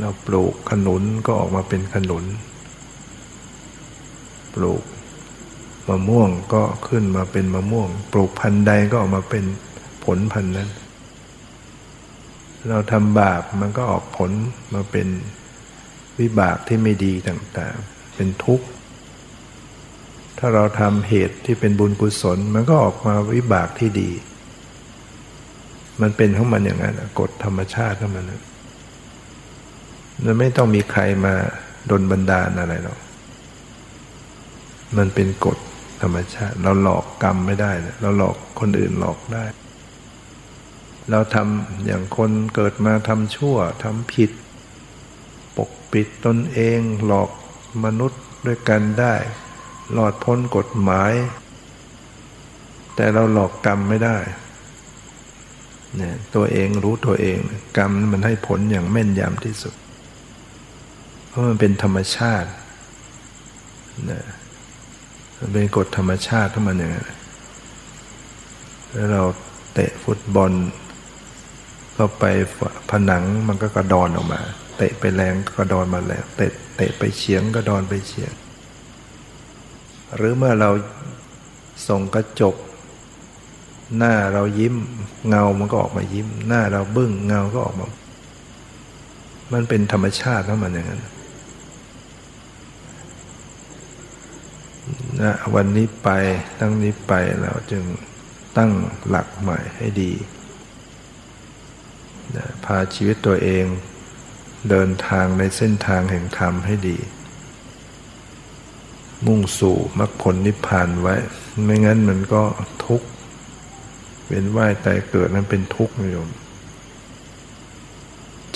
[0.00, 2.24] เราปลูกขนุนก็ออกมาเป็นขนุน
[4.54, 4.82] ปลูก
[5.88, 9.44] มะม่วงก็ขึ้นมาเป็นมะม่วง ปลูกพันธุ์ใดก็ออกมาเป็น
[10.06, 10.70] ผลพันธ์นั้น
[12.68, 14.30] เราทำบาปมันก็ออกผล
[14.74, 15.08] มาเป็น
[16.20, 18.66] วิบากที่ไม่ดีต่างๆ เป็นทุกข์
[20.38, 24.10] ถ้าเราทำเหตุที่เป็นบุญกุศล มันก็ออกมาวิบากที่ดี
[26.00, 28.42] มันเป็นของมันอย่างนั้นกฎธรรมชาติของมันนะ
[30.24, 31.34] มันไม่ต้องมีใครมา
[31.90, 32.98] ดนบันดาลอะไรหรอก
[34.96, 35.58] มันเป็นกฎ
[36.02, 39.44] ธรรมชาติ เราหลอกกรรมไม่ได้ เราหลอกคนอื่นหลอกได้
[41.10, 44.30] เราทำอย่างคนเกิดมาทำชั่วทำผิด
[45.56, 47.30] ปกปิดตนเองหลอก
[47.84, 49.14] มนุษย์ด้วยกันได้
[49.92, 51.12] หลอดพ้นกฎหมาย
[52.96, 54.18] แต่เราหลอกกรรมไม่ได้
[55.96, 57.38] เนี่ยตัวเองรู้ตัวเอง
[57.76, 59.74] กรรมมันให้ผลอย่างแม่นยำที่สุด
[61.28, 62.50] เพราะมันเป็นธรรมชาติ
[64.10, 64.24] นะ
[65.38, 67.06] มันเป็นกฎธรรมชาติทั้งมันอย่างนั้น
[68.92, 69.22] แล้วเรา
[69.74, 70.52] เตะฟุตบอล
[71.96, 72.24] เข้าไป
[72.90, 74.40] ผนังมันก็กระดอนออกมา
[74.76, 78.32] เตะไปแรงก็กระดอนมาแล้วเตะเตะไปเฉียงก็ดอนไปเฉียง
[80.16, 80.70] หรือเมื่อเรา
[81.88, 82.56] ส่งกระจก
[83.96, 84.74] หน้าเรายิ้ม
[85.28, 87.86] เงามันก็ออกมายิ้ม หน้าเราบึ้งเงาก็ออกมา
[89.52, 91.04] มันเป็นธรรมชาติของมันอย่างนั้น
[95.22, 96.08] นะวันนี้ไป
[96.60, 97.84] ตั้งนี้ไปเราจึง
[98.56, 98.70] ตั้ง
[99.08, 100.12] หลักใหม่ให้ดี
[102.64, 103.64] พาชีวิตตัวเอง
[104.70, 106.98] เดินทางในเส้นทางแห่งธรรมให้ดี
[109.26, 111.14] มุ่งสู่มรรคผลนิพพานไว้
[111.64, 112.42] ไม่งั้นมันก็
[112.86, 113.08] ทุกข์
[114.26, 116.28] เป็นว่ายตายเกิดนั้นเป็นทุกข์นิยม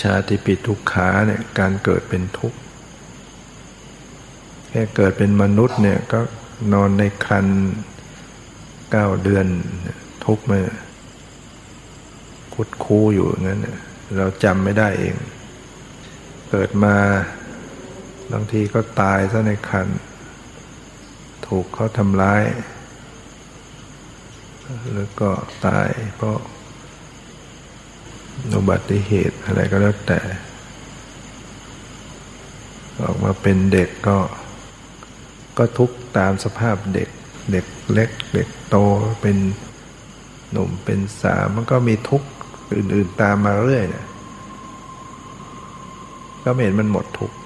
[0.01, 2.59] ชาติปิทุกขาเนี่ยการเกิดเป็นทุกข์
[4.69, 6.21] แค่เกิดเป็นมนุษย์เนี่ยก็
[6.73, 7.47] นอนในครัน
[8.91, 9.47] เก้าเดือน
[10.25, 10.59] ทุกข์มา
[12.63, 13.61] คุดคูอยู่งั้น
[14.19, 15.15] เราจำไม่ได้เอง
[16.51, 16.97] เกิดมา
[18.33, 19.89] บางทีก็ตายซะในคัน
[21.47, 22.45] ถูกเขาทำร้าย
[24.95, 25.31] แล้วก็
[25.67, 26.39] ตายเพราะ
[28.55, 30.21] อุบัติเหตุอะไรก็แล้วแต่
[33.03, 34.19] ออกมาเป็นเด็กก็
[35.59, 37.09] ก็ทุกตามสภาพเด็ก
[37.53, 38.77] เด็กเล็ก เด็กโต
[39.23, 39.37] เป็น
[40.53, 42.29] หนุ่มเป็นสาวมันก็มีทุกข์
[42.79, 44.07] อื่น ๆ ตามมาเรื่อยเนี่ย
[46.45, 47.37] ก็ไม่เห็นมันหมดทุกข์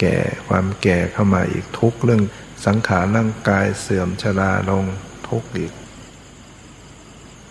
[0.00, 0.16] แก่
[0.48, 2.22] ความแก่เข้ามาอีกทุกเรื่อง
[2.66, 4.84] สังขารร่างกายเสื่อมชราลง
[5.28, 5.72] ทุกอีก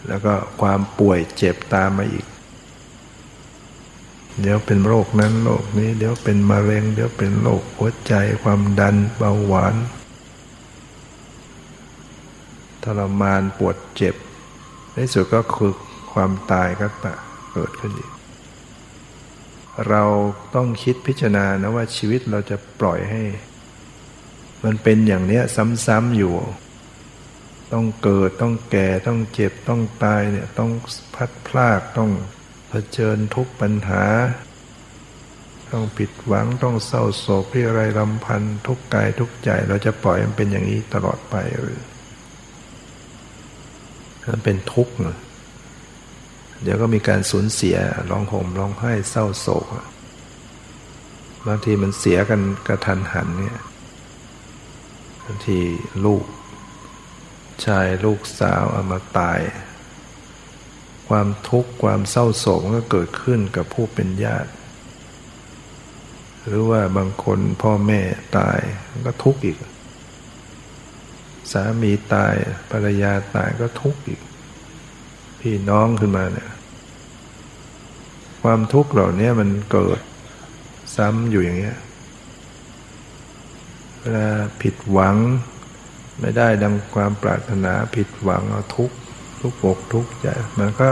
[0.07, 2.25] แล้วก็ความป่วยเจ็บตามมาอีก
[4.41, 9.75] เดี๋ยวเป็นโรคนั้นโรคนี้ เดี๋ยวเป็นมะเร็ง เดี๋ยวเป็นโรคหัวใจความดันเบาหวาน
[12.83, 14.15] ทรมานปวดเจ็บ
[14.93, 15.73] ในสุดก็คือ
[16.11, 16.87] ความตายก็
[17.53, 18.11] เกิดขึ้นอีก
[19.89, 20.03] เรา
[20.55, 23.21] ต้องคิดพิจารณานะว่าชีวิตเราจะปล่อยให้
[24.63, 25.43] มันเป็นอย่างเนี้ย
[25.85, 26.35] ซ้ำๆอยู่
[27.73, 30.71] ต้องเกิดต้องแก่ต้องเจ็บต้องตายเนี่ยต้อง
[31.15, 32.11] พัดพลากต้อง
[32.69, 34.03] เผชิญทุกปัญหา
[35.71, 41.81] ต้องผิดหวังต้องเศร้าโศกพิไรลำพันทุกกายทุกใจเราจะปล่อยมันเป็นอย่างนี้ตลอดไปหรือ
[44.29, 44.93] มันเป็นทุกข์
[46.63, 47.77] เดี๋ยวก็มีการสูญเสีย
[48.09, 49.65] ร้องห่มร้องไห้เศร้าโศก
[51.47, 53.59] บางทีมันเสียกันกระทันหันเนี่ย
[55.25, 55.59] บางที
[56.05, 56.23] ลูก
[57.65, 59.39] ชายลูกสาวเอามาตาย
[61.09, 64.51] ความทุกข์ความเศร้าโศกก็เกิดขึ้นกับผู้เป็นญาติ
[66.47, 68.01] หรือว่าบางคนพ่อแม่
[68.37, 68.59] ตาย
[69.05, 69.57] ก็ทุกข์อีก
[71.51, 72.35] สามีตาย
[72.71, 74.21] ภรรยาตายก็ทุกข์อีก
[75.39, 76.49] พี่น้องขึ้นมาเนี่ย
[78.43, 79.99] ความทุกข์เหล่านี้มันเกิด
[80.95, 81.77] ซ้ำอยู่อย่างเงี้ย
[83.99, 84.27] เวลา
[84.61, 85.15] ผิดหวัง
[86.19, 88.95] ไม่ได้ดังความปรารถนาผิดหวังเอาทุกข์
[89.41, 90.27] ทุกอกทุกข์ใจ
[90.59, 90.89] มันก็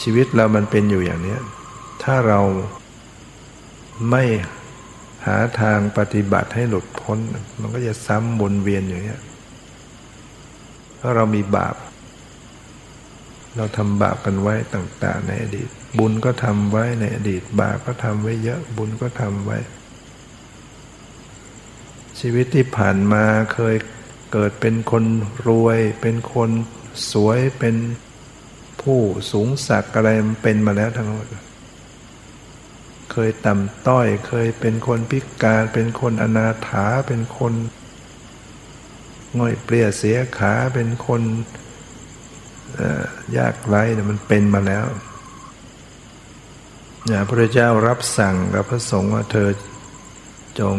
[0.00, 1.40] ชีวิตเรามันเป็นอยู่อย่างเนี้ย
[2.02, 2.40] ถ้าเรา
[4.10, 4.24] ไม่
[5.26, 7.18] หาทางปฏิบัติให้หลุดพ้น
[7.60, 9.16] มันก็จะซ้ำวนเวียนอย่างนี้
[10.96, 11.76] เพราะเรามีบาป
[13.56, 19.58] เราทำบาปกันไว้ต่าง ๆ ในอดีต บุญก็ทำไว้ในอดีต บาปก็ทำไว้เยอะ บุญก็ทำไว้
[22.20, 23.76] ชีวิตที่ผ่านมาเคย
[24.32, 25.04] เกิดเป็นคน
[25.48, 26.50] รวย เป็นคน
[27.12, 27.76] สวยเป็น
[28.82, 29.00] ผู้
[29.30, 31.26] สูงสักอะไรมันเป็นมาแล้วทั้งหมด
[33.26, 37.52] ยต่ำต้อย เคยเป็นคนพิการ เป็นคนอนาถา เป็นคน
[39.38, 41.22] ง่อยเปลี่ยเสียขา เป็นคน
[43.36, 44.86] ยากไร้มันเป็นมาแล้ว
[47.10, 49.48] นี่ยพระเจ้ารับสั่งกับพระสงฆ์ว่าเธอ
[50.60, 50.76] จง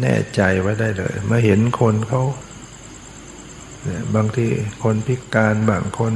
[0.00, 2.22] แน่ใจไว้ได้เลยเมื่อเห็นคนเขา
[4.14, 4.46] บางที
[4.82, 6.12] คนพิการบางคน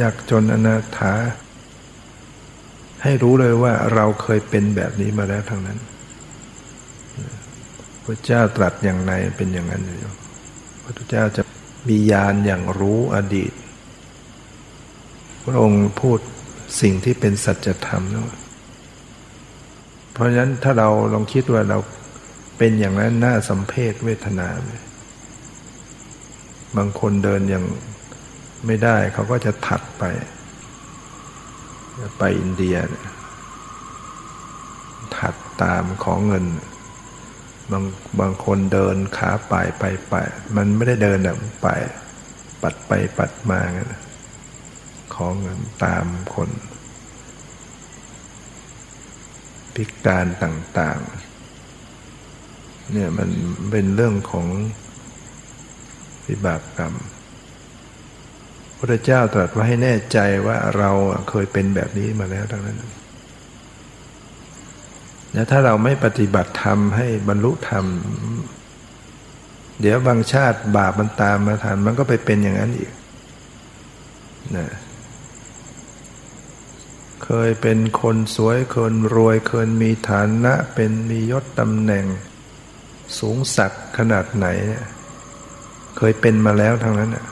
[0.00, 1.14] ยากจนอนาถา
[3.02, 5.78] ให้รู้เลยว่าเราเคยเป็นแบบนี้มาแล้วทั้งนั้น
[8.04, 10.12] พระเจ้าตรัสอย่างไรเป็นอย่างนั้นอยู่
[10.84, 11.42] พระเจ้าจะ
[11.88, 13.52] มีญาณอย่างรู้อดีต
[15.44, 16.18] พระองค์พูด
[16.80, 18.38] สิ่งที่เป็นสัจธรรมนะ
[20.12, 21.78] เพราะฉะนั้นถ้าเราลองคิดว่าเรา
[22.58, 24.72] เป็นอย่างนั้นน่าสัมเพศเวทนาไหม
[26.76, 27.64] บางคนเดินอย่าง
[28.66, 30.04] ไม่ได้เขาก็จะถัดไป
[32.18, 32.76] ไปอินเดีย
[35.16, 36.44] ถัดตามของเงิน
[37.70, 37.84] บาง
[38.20, 40.14] บางคนเดินขาไปไปไป
[40.56, 41.68] มันไม่ได้เดินแบบไป
[42.62, 43.92] ปัดไปปัดมาเงี้ย
[45.14, 46.50] ของเงินตามคน
[49.74, 51.00] พิการต่าง
[52.16, 53.28] ๆ เนี่ยมัน
[53.70, 54.46] เป็นเรื่องของ
[56.26, 56.94] วิบากกรรม
[58.80, 60.90] พระเจ้าตรัสว่าให้แน่ใจว่าเรา
[61.30, 62.78] เคยเป็นแบบนี้มาแล้วทั้งนั้น
[65.32, 67.84] แล้วถ้าเราไม่ปฏิบัติธรรมให้บรรลุธรรม
[69.80, 72.90] เดี๋ยวบางชาติบาปมันตามมาทันมันก็ไปเป็นอย่างนั้นอีก
[74.56, 74.66] นะ
[77.24, 82.04] เคยเป็นคนสวยคนรวยเคยมีฐานะ เป็นมียศตำแหน่ง
[83.18, 84.46] สูงสักขนาดไหน
[85.96, 87.26] เคยเป็นมาแล้วทั้งนั้นนะ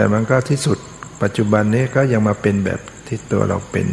[0.00, 0.78] แต่มันก็ที่สุด
[1.22, 3.86] ปัจจุบันนี้ก็ยังมาเป็นแบบที่ตัวเราเป็น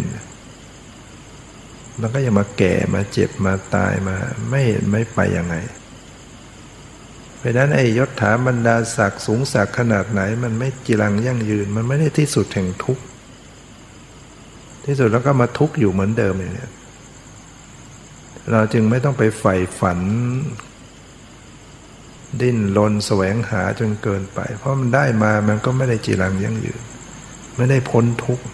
[1.99, 4.17] มันก็ยังมาแก่มาเจ็บมาตายมา
[4.49, 5.55] ไม่เห็นไม่ไปยังไง
[7.37, 13.03] เพราะนั้นไอ้ยศถาบรรดาศักดิ์สูงศักดิ์ขนาดไหน มันไม่จีรังยั่งยืน มันไม่ได้ที่สุดแห่งทุกข์
[14.85, 16.67] ที่สุดแล้วก็มาทุกข์อยู่เหมือนเดิมอย่างนี้
[18.51, 19.99] เราจึงไม่ต้องไปใฝ่ฝัน
[22.41, 26.81] ดิ้นรนแสวงหาจนเกินไป เพราะมันได้มามันก็ไม่ได้จีรังยั่งยืน
[27.57, 28.45] ไม่ได้พ้นทุกข์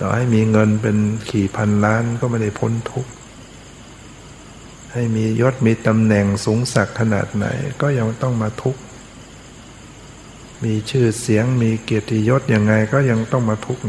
[0.00, 0.96] ต่อให้มีเงินเป็น
[1.28, 3.10] ขี่พันล้านก็ไม่ได้พ้นทุกข์
[4.92, 7.46] ให้มียศมีตำแหน่งสูงสักขนาดไหน
[7.80, 8.80] ก็ยังต้องมาทุกข์
[10.64, 13.82] มีชื่อเสียงมีเกียรติยศยังไงก็ยังต้องมาทุกข์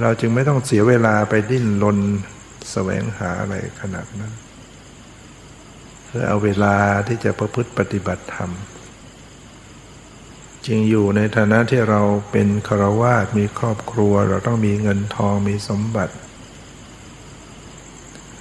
[0.00, 1.98] เราจึงไม่ต้องเสียเวลาไปดิ้นรน
[2.70, 4.32] แสวงหาอะไรขนาดนั้น
[6.08, 6.76] เพื่อเอาเวลา
[7.08, 8.50] ที่จะประพฤติปฏิบัติธรรม
[10.66, 12.00] จึงอยู่ในฐานะที่เรา
[12.30, 16.14] เป็นคารวาสมีครอบครัว เราต้องมีเงินทองมีสมบัติ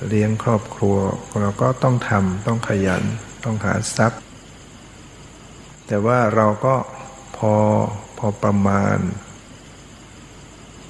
[0.07, 0.95] เลี้ยงครอบครัว
[1.41, 3.03] เราก็ต้องทำต้องขยัน
[3.43, 4.21] ต้องหาทรัพย์
[5.87, 6.75] แต่ว่าเราก็
[7.37, 7.53] พอ
[8.17, 8.97] พอประมาณ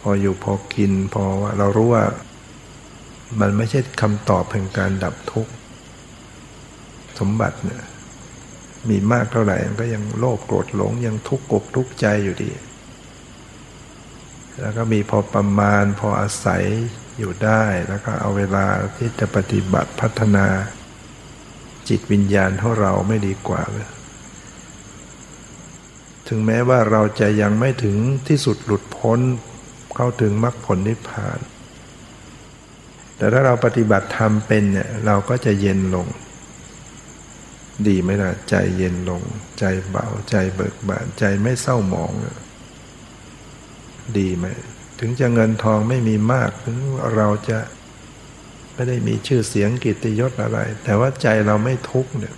[0.02, 2.06] พออยู่พอกินพอว่าเรารู้ว่า
[3.40, 5.52] มันไม่ใช่คำตอบแห่งการดับทุกข์
[7.20, 7.84] สมบัติเนี่ย
[8.90, 12.52] มีมากเท่าไหร่มันก็ยังโลภโกรธหลงยังทุกข์กกทุกข์ใจอยู่ดี
[14.62, 16.64] แล้วก็มีพอประมาณพออาศัย
[17.18, 18.66] อยู่ได้แล้วก็เอาเวลา
[18.98, 20.48] ที่จะปฏิบัติพัฒนา
[21.90, 23.88] จิตวิญญาณของเราไม่ดีกว่าเลย
[26.28, 27.98] ถึงแม้ว่าเราจะยังไม่ถึง
[28.28, 29.20] ที่สุดหลุดพ้น
[29.96, 31.40] เข้าถึงมรรคผลนิพพาน
[33.18, 36.08] แต่ถ้าเราปฏิบัติธรรมเป็นเนี่ยเราก็จะเย็นลง
[37.88, 39.22] ดีไหมล่ะ ใจเย็นลง
[39.60, 42.12] ใจเบาใจเบิกบานใจไม่เศร้าหมอง
[44.18, 44.46] ดีไหม
[45.00, 46.78] ถึงจะเงินทองไม่มีมากถึง
[47.16, 47.60] เราจะ
[48.74, 52.36] ไม่ได้มีชื่อเสียงกิตติยศอะไร แต่ว่าใจเราไม่ทุกข์เนี่ย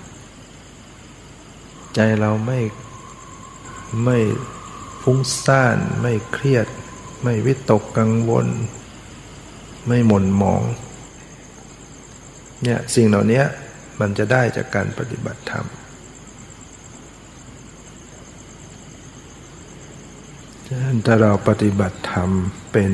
[1.96, 2.60] ใจเราไม่
[4.06, 4.20] ไม่
[5.04, 6.68] ฟุ้งซ่าน ไม่เครียด
[7.24, 8.48] ไม่วิตกกังวล
[9.88, 10.64] ไม่หม่นหมอง
[12.64, 13.44] เนี่ยสิ่งเหล่านี้
[14.00, 15.66] มันจะได้จากการปฏิบัติธรรม
[20.68, 22.30] ฉะนั้นถ้าเราปฏิบัติธรรม
[22.72, 22.92] เป็น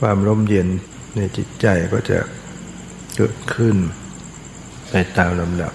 [0.00, 0.68] ความร่มเย็น
[1.16, 2.18] ในจิตใจก็จะ
[3.16, 3.76] เกิดขึ้น
[4.90, 5.72] ไปตามลำดับ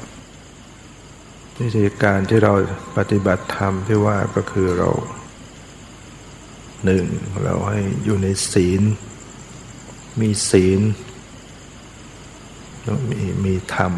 [1.60, 2.54] วิธีการที่เรา
[2.98, 4.90] ปฏิบัติธรรมที่ว่าก็คือเรา
[6.86, 7.06] หนึ่ง
[7.44, 8.82] เราให้อยู่ในศีล
[10.22, 10.80] มีศีล
[13.10, 13.94] มีมีธรรม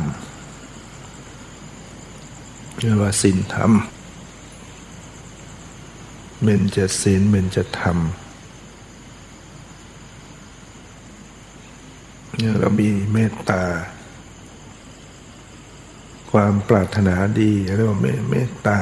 [2.79, 3.71] เรียกว่าศีลธรรม
[6.43, 7.97] เบญจะศีลเบญจะธรรม
[12.35, 13.63] เนี่ยเรามีเมตตา
[16.31, 18.79] ความปรารถนาดีเรียกว่าเมตตา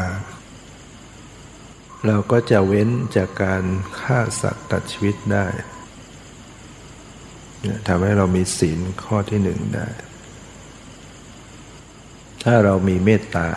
[2.06, 3.64] เราก็จะเว้นจากการ
[4.00, 5.48] ฆ่าสัตว์ตัดชีวิตได้
[7.88, 9.88] ทำให้เรามีศีลข้อที่หนึ่งได้
[12.44, 13.48] ถ้าเรามีเมตตา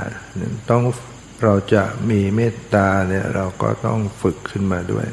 [0.70, 0.82] ต้อง
[1.44, 5.06] เราจะมีเมตตาเนี่ยเราก็ต้องฝึกขึ้นมาด้วย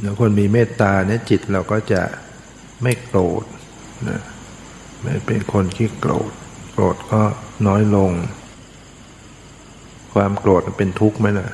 [0.00, 2.02] แล้วคนมีเมตตาเนี่ยจิตเราก็จะ
[2.82, 3.44] ไม่โกรธ
[4.08, 4.20] นะ
[5.02, 6.32] ไม่เป็นคนที่โกรธ
[6.72, 7.22] โกรธก็
[7.66, 8.12] น้อยลง
[10.12, 11.48] ความโกรธเป็นทุกข์ไหมล่ะ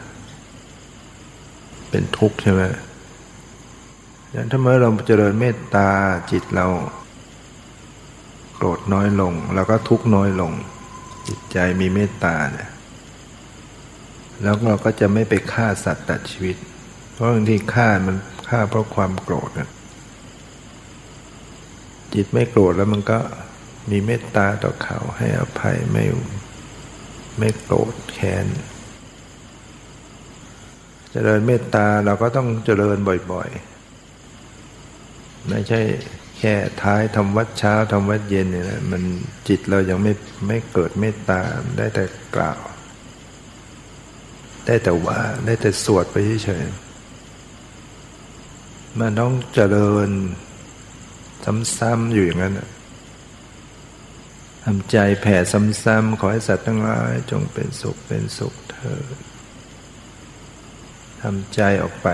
[1.91, 2.63] เป็นทุกข์ใช่ไหม
[4.51, 5.89] ถ้าเมื่อเราเจริญเมตตา
[6.31, 6.67] จิตเรา
[8.55, 10.53] โกรธน้อยลงเราก็ทุกข์น้อยลง
[11.29, 12.69] จิตใจมีเมตตาเนี่ย
[14.43, 16.57] แล้วเราก็จะไม่ไปฆ่าสัตว์ตัดชีวิต
[17.13, 18.17] เพราะบางทีฆ่ามัน
[18.49, 19.71] ฆ่าเพราะความโกรธนะ
[22.15, 23.19] จิตไม่โกรธแล้วมันก็
[23.91, 26.05] มีเมตตาต่อเขาให้อภัยไม่
[27.39, 28.47] ไม่โกรธแค้น
[31.11, 32.97] เจริญเมตตาเราก็ต้องเจริญ
[33.33, 33.74] บ่อย ๆ
[35.49, 35.81] ไม่ใช่
[36.39, 39.03] แค่ท้ายทำวัดเช้าทำวัดเย็นเนี่ยนะมัน
[39.49, 40.13] จิตเรายังไม่
[40.47, 41.41] ไม่เกิดเมตตา
[41.77, 42.05] ได้แต่
[42.37, 42.61] กล่าว
[44.67, 50.11] ได้แต่ว่าได้แต่สวดไปเฉยๆมันต้องเจริญ
[51.79, 52.55] ซ้ำๆอยู่อย่างนั้น
[54.65, 55.37] ทำใจแผ่
[55.85, 59.17] ซ้ำๆขอให้สัตว์ทั้งหลายจงเป็นสุขเป็นสุขเถิด
[61.21, 62.09] ทำใจออกไป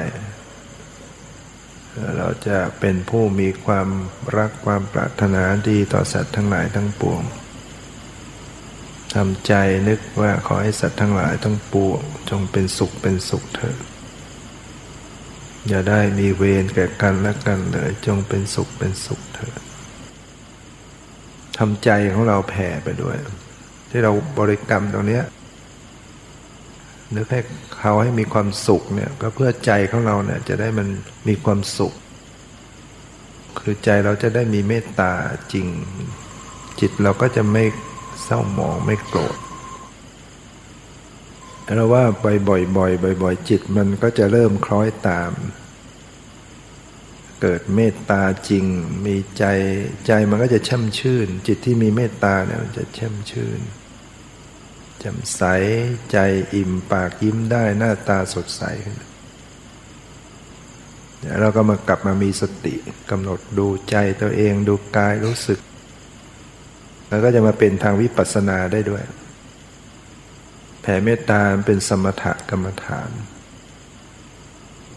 [2.18, 3.88] เราจะเป็นผู้มีความ
[4.36, 7.22] รักความปรารถนาดีต่อสัตว์ทั้งหลายทั้งปวง
[9.14, 9.52] ทำใจ
[9.88, 13.78] นึกว่าขอให้สัตว์ทั้งหลายทั้งปวงจงเป็นสุขเป็นสุขเถิด
[15.68, 19.60] อย่าได้มีเวรแก่กันและกันเลยจงเป็นสุขเป็นสุขเถิด
[21.58, 23.16] ทำใจของเราแผ่ไปด้วย
[23.90, 25.20] ที่เราบริกรรมตรงนี้
[27.16, 27.40] นึกให้
[27.78, 30.88] เขาให้มีความสุขเนี่ยก็เพื่อใจของเราเนี่ยจะได้มัน
[31.28, 31.92] มีความสุข
[33.58, 35.12] คือใจเราจะได้มีเมตตา
[35.52, 35.66] จริง
[36.80, 37.64] จิตเราก็จะไม่
[38.24, 39.36] เศร้าหมองไม่โกรธ
[41.76, 42.04] เราว่า
[42.48, 45.32] บ่อยๆบ่อยๆบ่อยๆจิตมันก็จะเริ่มคล้อยตาม
[47.40, 48.64] เกิดเมตตาจริง
[49.06, 49.44] มีใจ
[50.06, 53.60] ใจมันก็จะช่ำชื่น จิตที่มีเมตตาเนี่ยมันจะช่ำชื่น
[55.04, 55.42] จำใส
[56.12, 56.18] ใจ
[56.54, 58.96] อิ่มปากยิ้มได้หน้าตาสดใสขึ้น
[61.40, 62.74] เราก็มากลับมามีสติ
[63.10, 65.60] กำหนดดูใจตัวเองดูกายรู้สึก
[67.08, 69.02] แล้วก็จะมาเป็นทางวิปัสสนาได้ด้วย
[70.80, 73.10] แผ่เมตตาเป็นสมถกรรมฐาน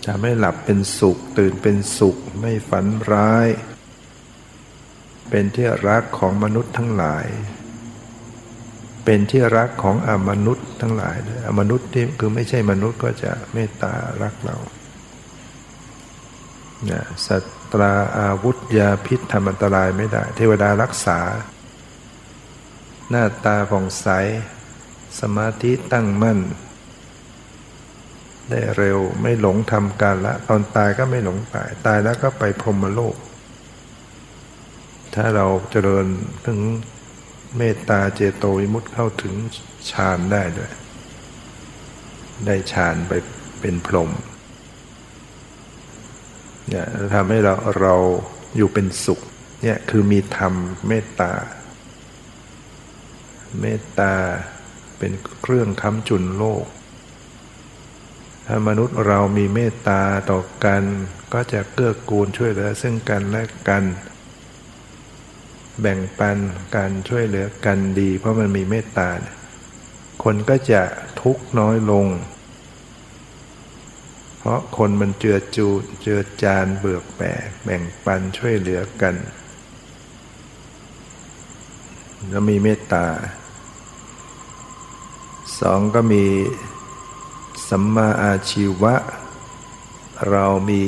[0.05, 3.47] จะไม่หลับเป็นสุข ตื่นเป็นสุข ไม่ฝันร้าย
[5.29, 7.25] เป็นที่รักของมนุษย์ทั้งหลาย
[9.03, 14.57] เป็นที่รักของอมนุษย์ทั้งหลายเลยอมนุษย์ที่คือไม่ใช่มนุษย์ก็จะเมตตารักเรา
[16.83, 17.37] เนี่ยสั
[17.71, 21.19] ตราอาวุธยาพิษทำอันตรายไม่ได้ เทวดารักษา
[23.09, 24.07] หน้าตาผ่องใส
[25.19, 26.39] สมาธิตั้งมั่น
[28.49, 33.15] ได้เร็วไม่หลงทำการละ ตอนตายก็ไม่หลงตาย ตายแล้วก็ไปพรหมโลก
[35.15, 36.05] ถ้าเราเจริญ
[36.45, 36.59] ถึง
[37.57, 39.33] เมตตาเจโตวิมุตต์เข้าถึง
[39.91, 40.71] ฌานได้ด้วย
[42.45, 43.13] ได้ฌานไป
[43.59, 44.11] เป็นพรหม
[46.67, 47.95] เนี่ยทำให้เราเรา
[48.55, 49.19] อยู่เป็นสุข
[49.63, 50.53] เนี่ยคือมีธรรม
[50.87, 51.31] เมตตา
[53.61, 54.13] เมตตา
[54.97, 56.65] เป็นเครื่องค้ำจุนโลก
[58.47, 60.01] ถ้ามนุษย์เรามีเมตตา
[60.31, 60.83] ต่อกัน
[61.33, 63.83] ก็จะเกื้อกูลช่วยเหลือซึ่งกันและกัน
[65.81, 66.37] แบ่งปัน
[66.75, 69.09] การช่วยเหลือกันดี เพราะมันมีเมตตา
[70.23, 70.81] คนก็จะ
[71.21, 72.07] ทุกข์น้อยลง
[74.39, 79.15] เพราะคนมันเจือจูดเจือจานเบือกแบกแบ่งปันช่วยเหลือกัน
[82.29, 83.05] แล้วมีเมตตา
[85.59, 86.25] สองก็มี
[87.69, 88.95] สัมมาอาชีวะ
[90.29, 90.83] เรามี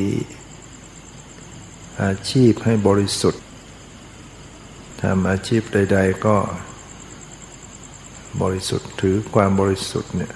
[2.01, 3.44] อาชีพให้บริสุทธิ์
[5.05, 6.37] ทำอาชีพใด ๆ ก็
[8.41, 10.33] บริสุทธิ์ถือความบริสุทธิ์เนี่ย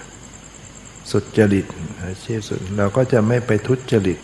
[1.12, 1.66] สุดจริต
[2.06, 4.20] อาชีพสุดเราก็จะไม่ไปทุจริต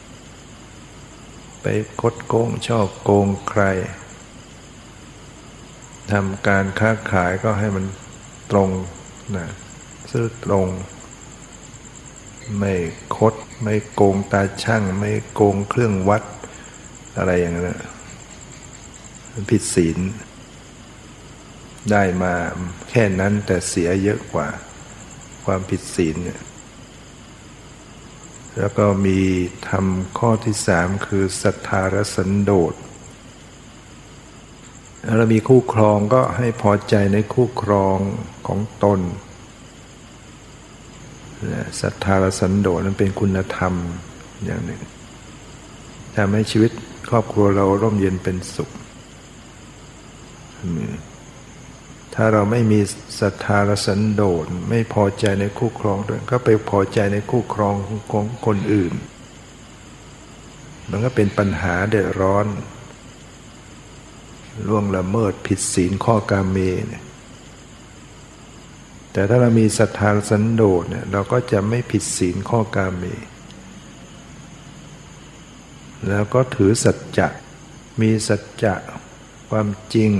[1.62, 1.68] ไป
[2.02, 3.64] คดโกงชอบโกงใคร
[6.12, 7.86] ทำการค้าขายก็ให้มัน
[8.52, 8.70] ตรง
[9.36, 9.48] นะ
[10.12, 10.68] ซื่อตรง
[12.60, 12.74] ไม่
[13.18, 13.34] คด
[13.64, 16.24] ไม่โกงตาช่าง ไม่โกงเครื่องวัด
[17.18, 17.68] อะไรอย่างนั้น
[19.50, 20.00] ผิดศีล
[21.92, 22.34] ได้มา
[22.90, 24.48] แค่นั้นแต่เสียเยอะกว่า
[25.46, 26.42] ความผิดศีลเนี่ย
[28.58, 29.20] แล้วก็มี
[29.70, 32.74] ทำข้อที่สามคือศรัทธารสันโดษ
[35.18, 37.98] แล้วมีคู่ครองก็ให้พอใจในคู่ครอง
[38.48, 39.00] ของตน
[41.82, 43.74] ศรัทธาและสันโดษนั้นเป็นคุณธรรม
[44.46, 44.82] อย่างหนึ่ง
[46.16, 46.72] ทำให้ชีวิต
[47.10, 48.70] ครอบครัวเราร่มเย็นเป็นสุข
[52.16, 52.80] ถ้าเราไม่มี
[53.20, 57.76] ศรัทธาและสันโดษไม่พอใจในคู่ครองด้วยก็ไปพอใจในคู่ครอง
[58.12, 58.94] ของคนอื่น
[60.90, 62.46] มันก็เป็นปัญหาเดือดร้อน
[64.68, 66.58] ล่วงละเมิดผิดศีลข้อกาเม
[66.88, 67.04] เนี่ย
[69.14, 73.04] แต่ถ้าเรามีศรัทธาสันโดษเนี่ยเราก็จะไม่ผิดศีลข้อกาเม
[76.08, 77.28] แล้วก็ถือสัจจะ
[78.02, 78.74] มีสัจจะ
[79.50, 80.12] ความจริง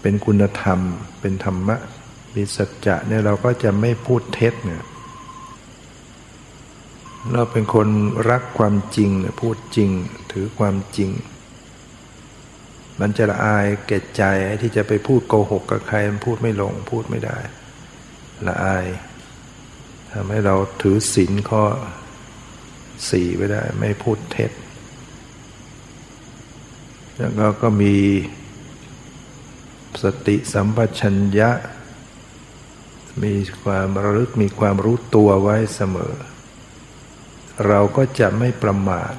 [0.00, 0.78] เป็นคุณธรรม
[1.20, 1.76] เป็นธรรมะ
[2.34, 4.82] มีสัจจะเนี่ยเราก็จะไม่พูดเท็จเนี่ย
[7.32, 7.88] เราเป็นคน
[8.30, 9.90] รักความจริงเนี่ยพูดจริง
[10.32, 11.10] ถือความจริง
[13.00, 14.22] มันจะละอายเกตใจ
[14.60, 17.38] ที่จะไปพูดโกหกกับใครมันพูดไม่ลงพูดไม่ได้
[18.46, 18.86] ละอาย
[20.12, 21.64] ทำให้เราถือศีลข้อ
[23.10, 24.52] สี่ไม่ได้ ไม่พูดเท็จ
[27.16, 27.94] แล้วก็ก็มี
[30.02, 31.50] สติสัมปชัญญะ
[33.22, 36.14] มีความระลึกมีความรู้ตัวไว้เสมอ
[37.66, 39.14] เราก็จะไม่ประมาท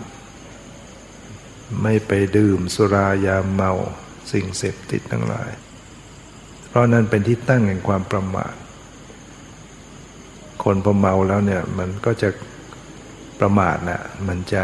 [1.83, 3.71] ไม่ไปดื่มสุรายาเมา
[4.31, 5.49] สิ่งเสพติดทั้งหลาย
[6.67, 8.55] เพราะนั้นเป็นที่ตั้งแห่งความประมาท
[10.63, 12.29] คนพอเมาแล้วเนี่ยมันก็จะ
[13.39, 14.63] ประมาทนะมันจะ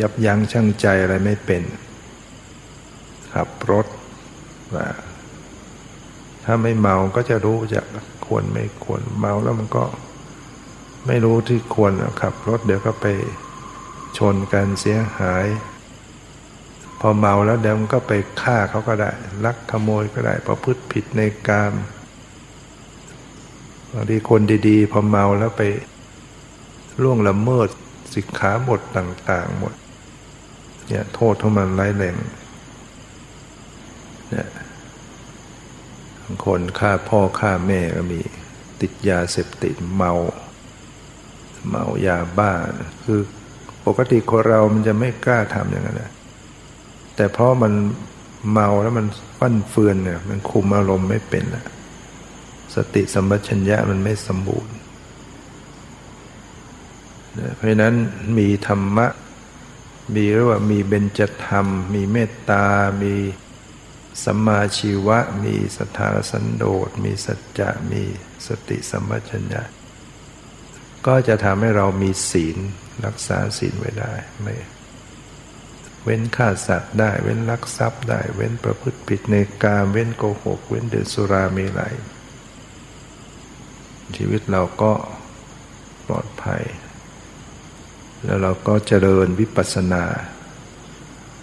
[0.00, 1.62] ยับยั้งชั่งใจอะไรไม่เป็น
[3.32, 3.86] ขับรถ
[4.76, 4.86] ว่า
[6.44, 7.80] ถ้าไม่เมาก็จะรู้จะ
[8.26, 9.84] ควรไม่ควรเมาแล้วมันก็
[11.06, 13.06] ไม่รู้ที่ควรขับรถเดี๋ยวก็ไป
[14.18, 15.46] ชนกันเสียหาย
[17.00, 19.10] พอเมาแล้วเดี๋ยวมันก็ไปฆ่าเขาก็ได้
[19.44, 21.72] ลักขโมยก็ได้ประพฤติผิดในกาม
[23.92, 25.62] บางทีคนดีๆ พอเมาแล้วไป
[27.02, 27.68] ล่วงละเมิด
[28.14, 29.72] สิกขาบทต่าง ๆ หมด
[30.88, 32.16] เนี่ยโทษของมันร้ายแรง
[34.32, 34.48] เนี่ย
[36.44, 38.20] คนฆ่าพ่อฆ่าแม่ก็มี
[38.80, 40.12] ติดยาเสพติดเมา
[41.68, 42.52] เมายาบ้า
[43.04, 43.20] คือ
[43.86, 46.10] ปกติคนเรามันจะไม่กล้าทำอย่างนั้นนะ
[47.16, 47.72] แต่เพราะมัน
[48.50, 49.06] เมาแล้วมัน
[49.38, 51.64] ฟั่นเฟือนเนี่ย มันคุมอารมณ์ไม่เป็นละ
[52.74, 54.74] สติสัมปชัญญะมันไม่สมบูรณ์
[57.54, 57.94] เพราะนั้น
[58.38, 59.06] มีธรรมะ
[60.14, 62.64] มีเรียกว่ามีเบญจธรรม มีเมตตา
[63.02, 63.14] มี
[64.24, 68.02] สัมมาชีวะมีสถาสันโดษมีสัจจะมี
[68.46, 69.62] สติสัมปชัญญะ
[71.06, 72.58] ก็จะทำให้เรามีศีล
[73.04, 74.54] รักษาศีลไว้ได้ไม่
[76.04, 81.94] เว้นฆ่าสัตว์ได้ เว้นลักทรัพย์ได้ เว้นประพฤติผิดในกามเว้นโกหก เว้นเดื่มสุราเมลัย
[84.16, 84.92] ชีวิตเราก็
[86.06, 86.62] ปลอดภัย
[88.24, 90.04] แล้วเราก็เจริญวิปัสสนา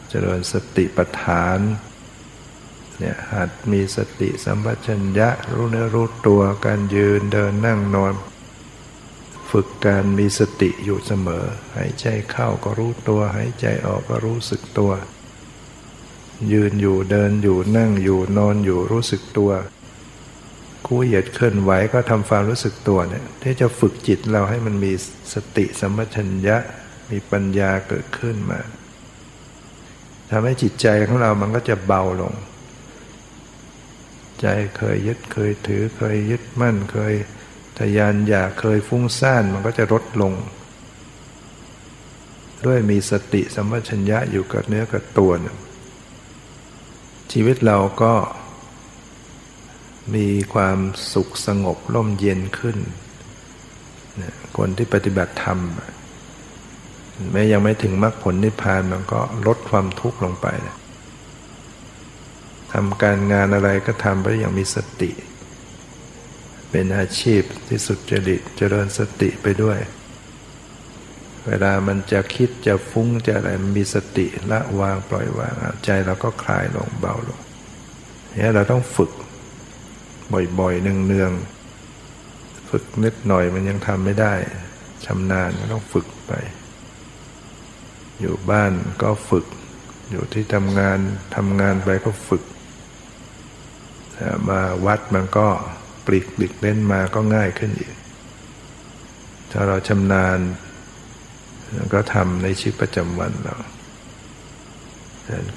[0.09, 1.59] เจริญสติปัฏฐาน
[2.99, 8.13] เนี่ยหัดมีสติสัมปชัญญะรู้เนื้อรู้ตัวการยืนเดินนั่งนอน
[9.51, 11.45] ฝึกการมีสติอยู่เสมอ
[11.75, 14.91] หายใจเข้าก็รู้ตัว หายใจออกก็รู้สึกตัว
[16.51, 19.51] ยืนอยู่เดินอยู่นั่งอยู่นอนอยู่รู้สึกตัว
[20.85, 24.91] คู่เหยียดเคลื่อนไหวก็ทำความรู้สึกตัวเนี่ยที่จะฝึกจิตเราให้มันมี
[25.33, 26.57] สติสัมปชัญญะ
[27.11, 28.59] มีปัญญาเกิดขึ้นมา
[30.31, 32.33] ทำให้จิตใจของเรามันก็จะเบาลง
[34.41, 37.13] ใจเคยยึดเคยถือเคยยึดมั่นเคย
[37.79, 40.33] ทยานอยากเคยฟุ้งซ่านมันก็จะลดลง
[42.65, 45.31] ด้วยมีสติสัมปชัญญะอยู่กับเนื้อกับตัว
[47.31, 48.13] ชีวิตเราก็
[50.15, 50.79] มีความ
[51.13, 52.77] สุขสงบร่มเย็นขึ้น
[54.57, 55.59] คนที่ปฏิบัติธรรม
[57.31, 60.47] แม้ยังไม่ถึงมรรคผลนิพพานมันก็ลดความทุกข์ลงไป
[62.74, 65.11] ทำการงานอะไรก็ทำไปอย่างมีสติ
[66.72, 69.80] เป็นอาชีพที่สุดจริตเจริญสติไปด้วย
[71.47, 75.53] เวลามันจะคิดจะฟุ้งจะอะไรมันมีสติละวางปล่อยวาง
[75.86, 77.41] ใจเราก็คลายลงเบาลง
[78.36, 79.11] เนี่ยเราต้องฝึก
[80.59, 84.34] บ่อยๆเนืองๆฝึกนิดหน่อยมันยังทำไม่ได้
[85.05, 86.34] ชำนาญก็ต้องฝึกไป
[88.20, 89.45] อยู่บ้านก็ฝึก
[90.11, 90.99] อยู่ที่ทำงาน
[91.36, 92.43] ทำงานไปก็ฝึก
[94.49, 95.47] มาวัดมันก็
[96.05, 97.93] ปลีกดิกเล่นมาก็ง่ายขึ้นอีก
[99.51, 100.39] ถ้าเราชำนาญ
[101.93, 103.55] ก็ทำในชีวิตประจำวันเรา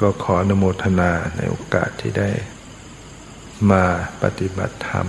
[0.00, 2.30] ก็ขออนุโมทนาในโอกาสที่ได้
[3.70, 3.84] มา
[4.22, 5.06] ปฏิบัติธรรม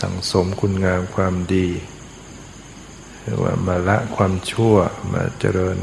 [0.00, 1.68] สังสมคุณงามความดี
[3.22, 4.74] หรือว่ามาละความชั่ว
[5.12, 5.76] มาเจริญ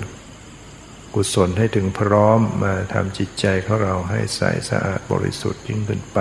[1.15, 6.19] กุศลให้ถึงพร้อมมาทำจิตใจของเราให้ใสสะอาดบริสุทธิ์ยิ่งขึ้นไป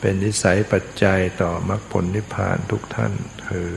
[0.00, 3.12] เป็นนิสัยปัจจัยต่อมรรคผลนิพพานทุกท่าน
[3.42, 3.72] เธอ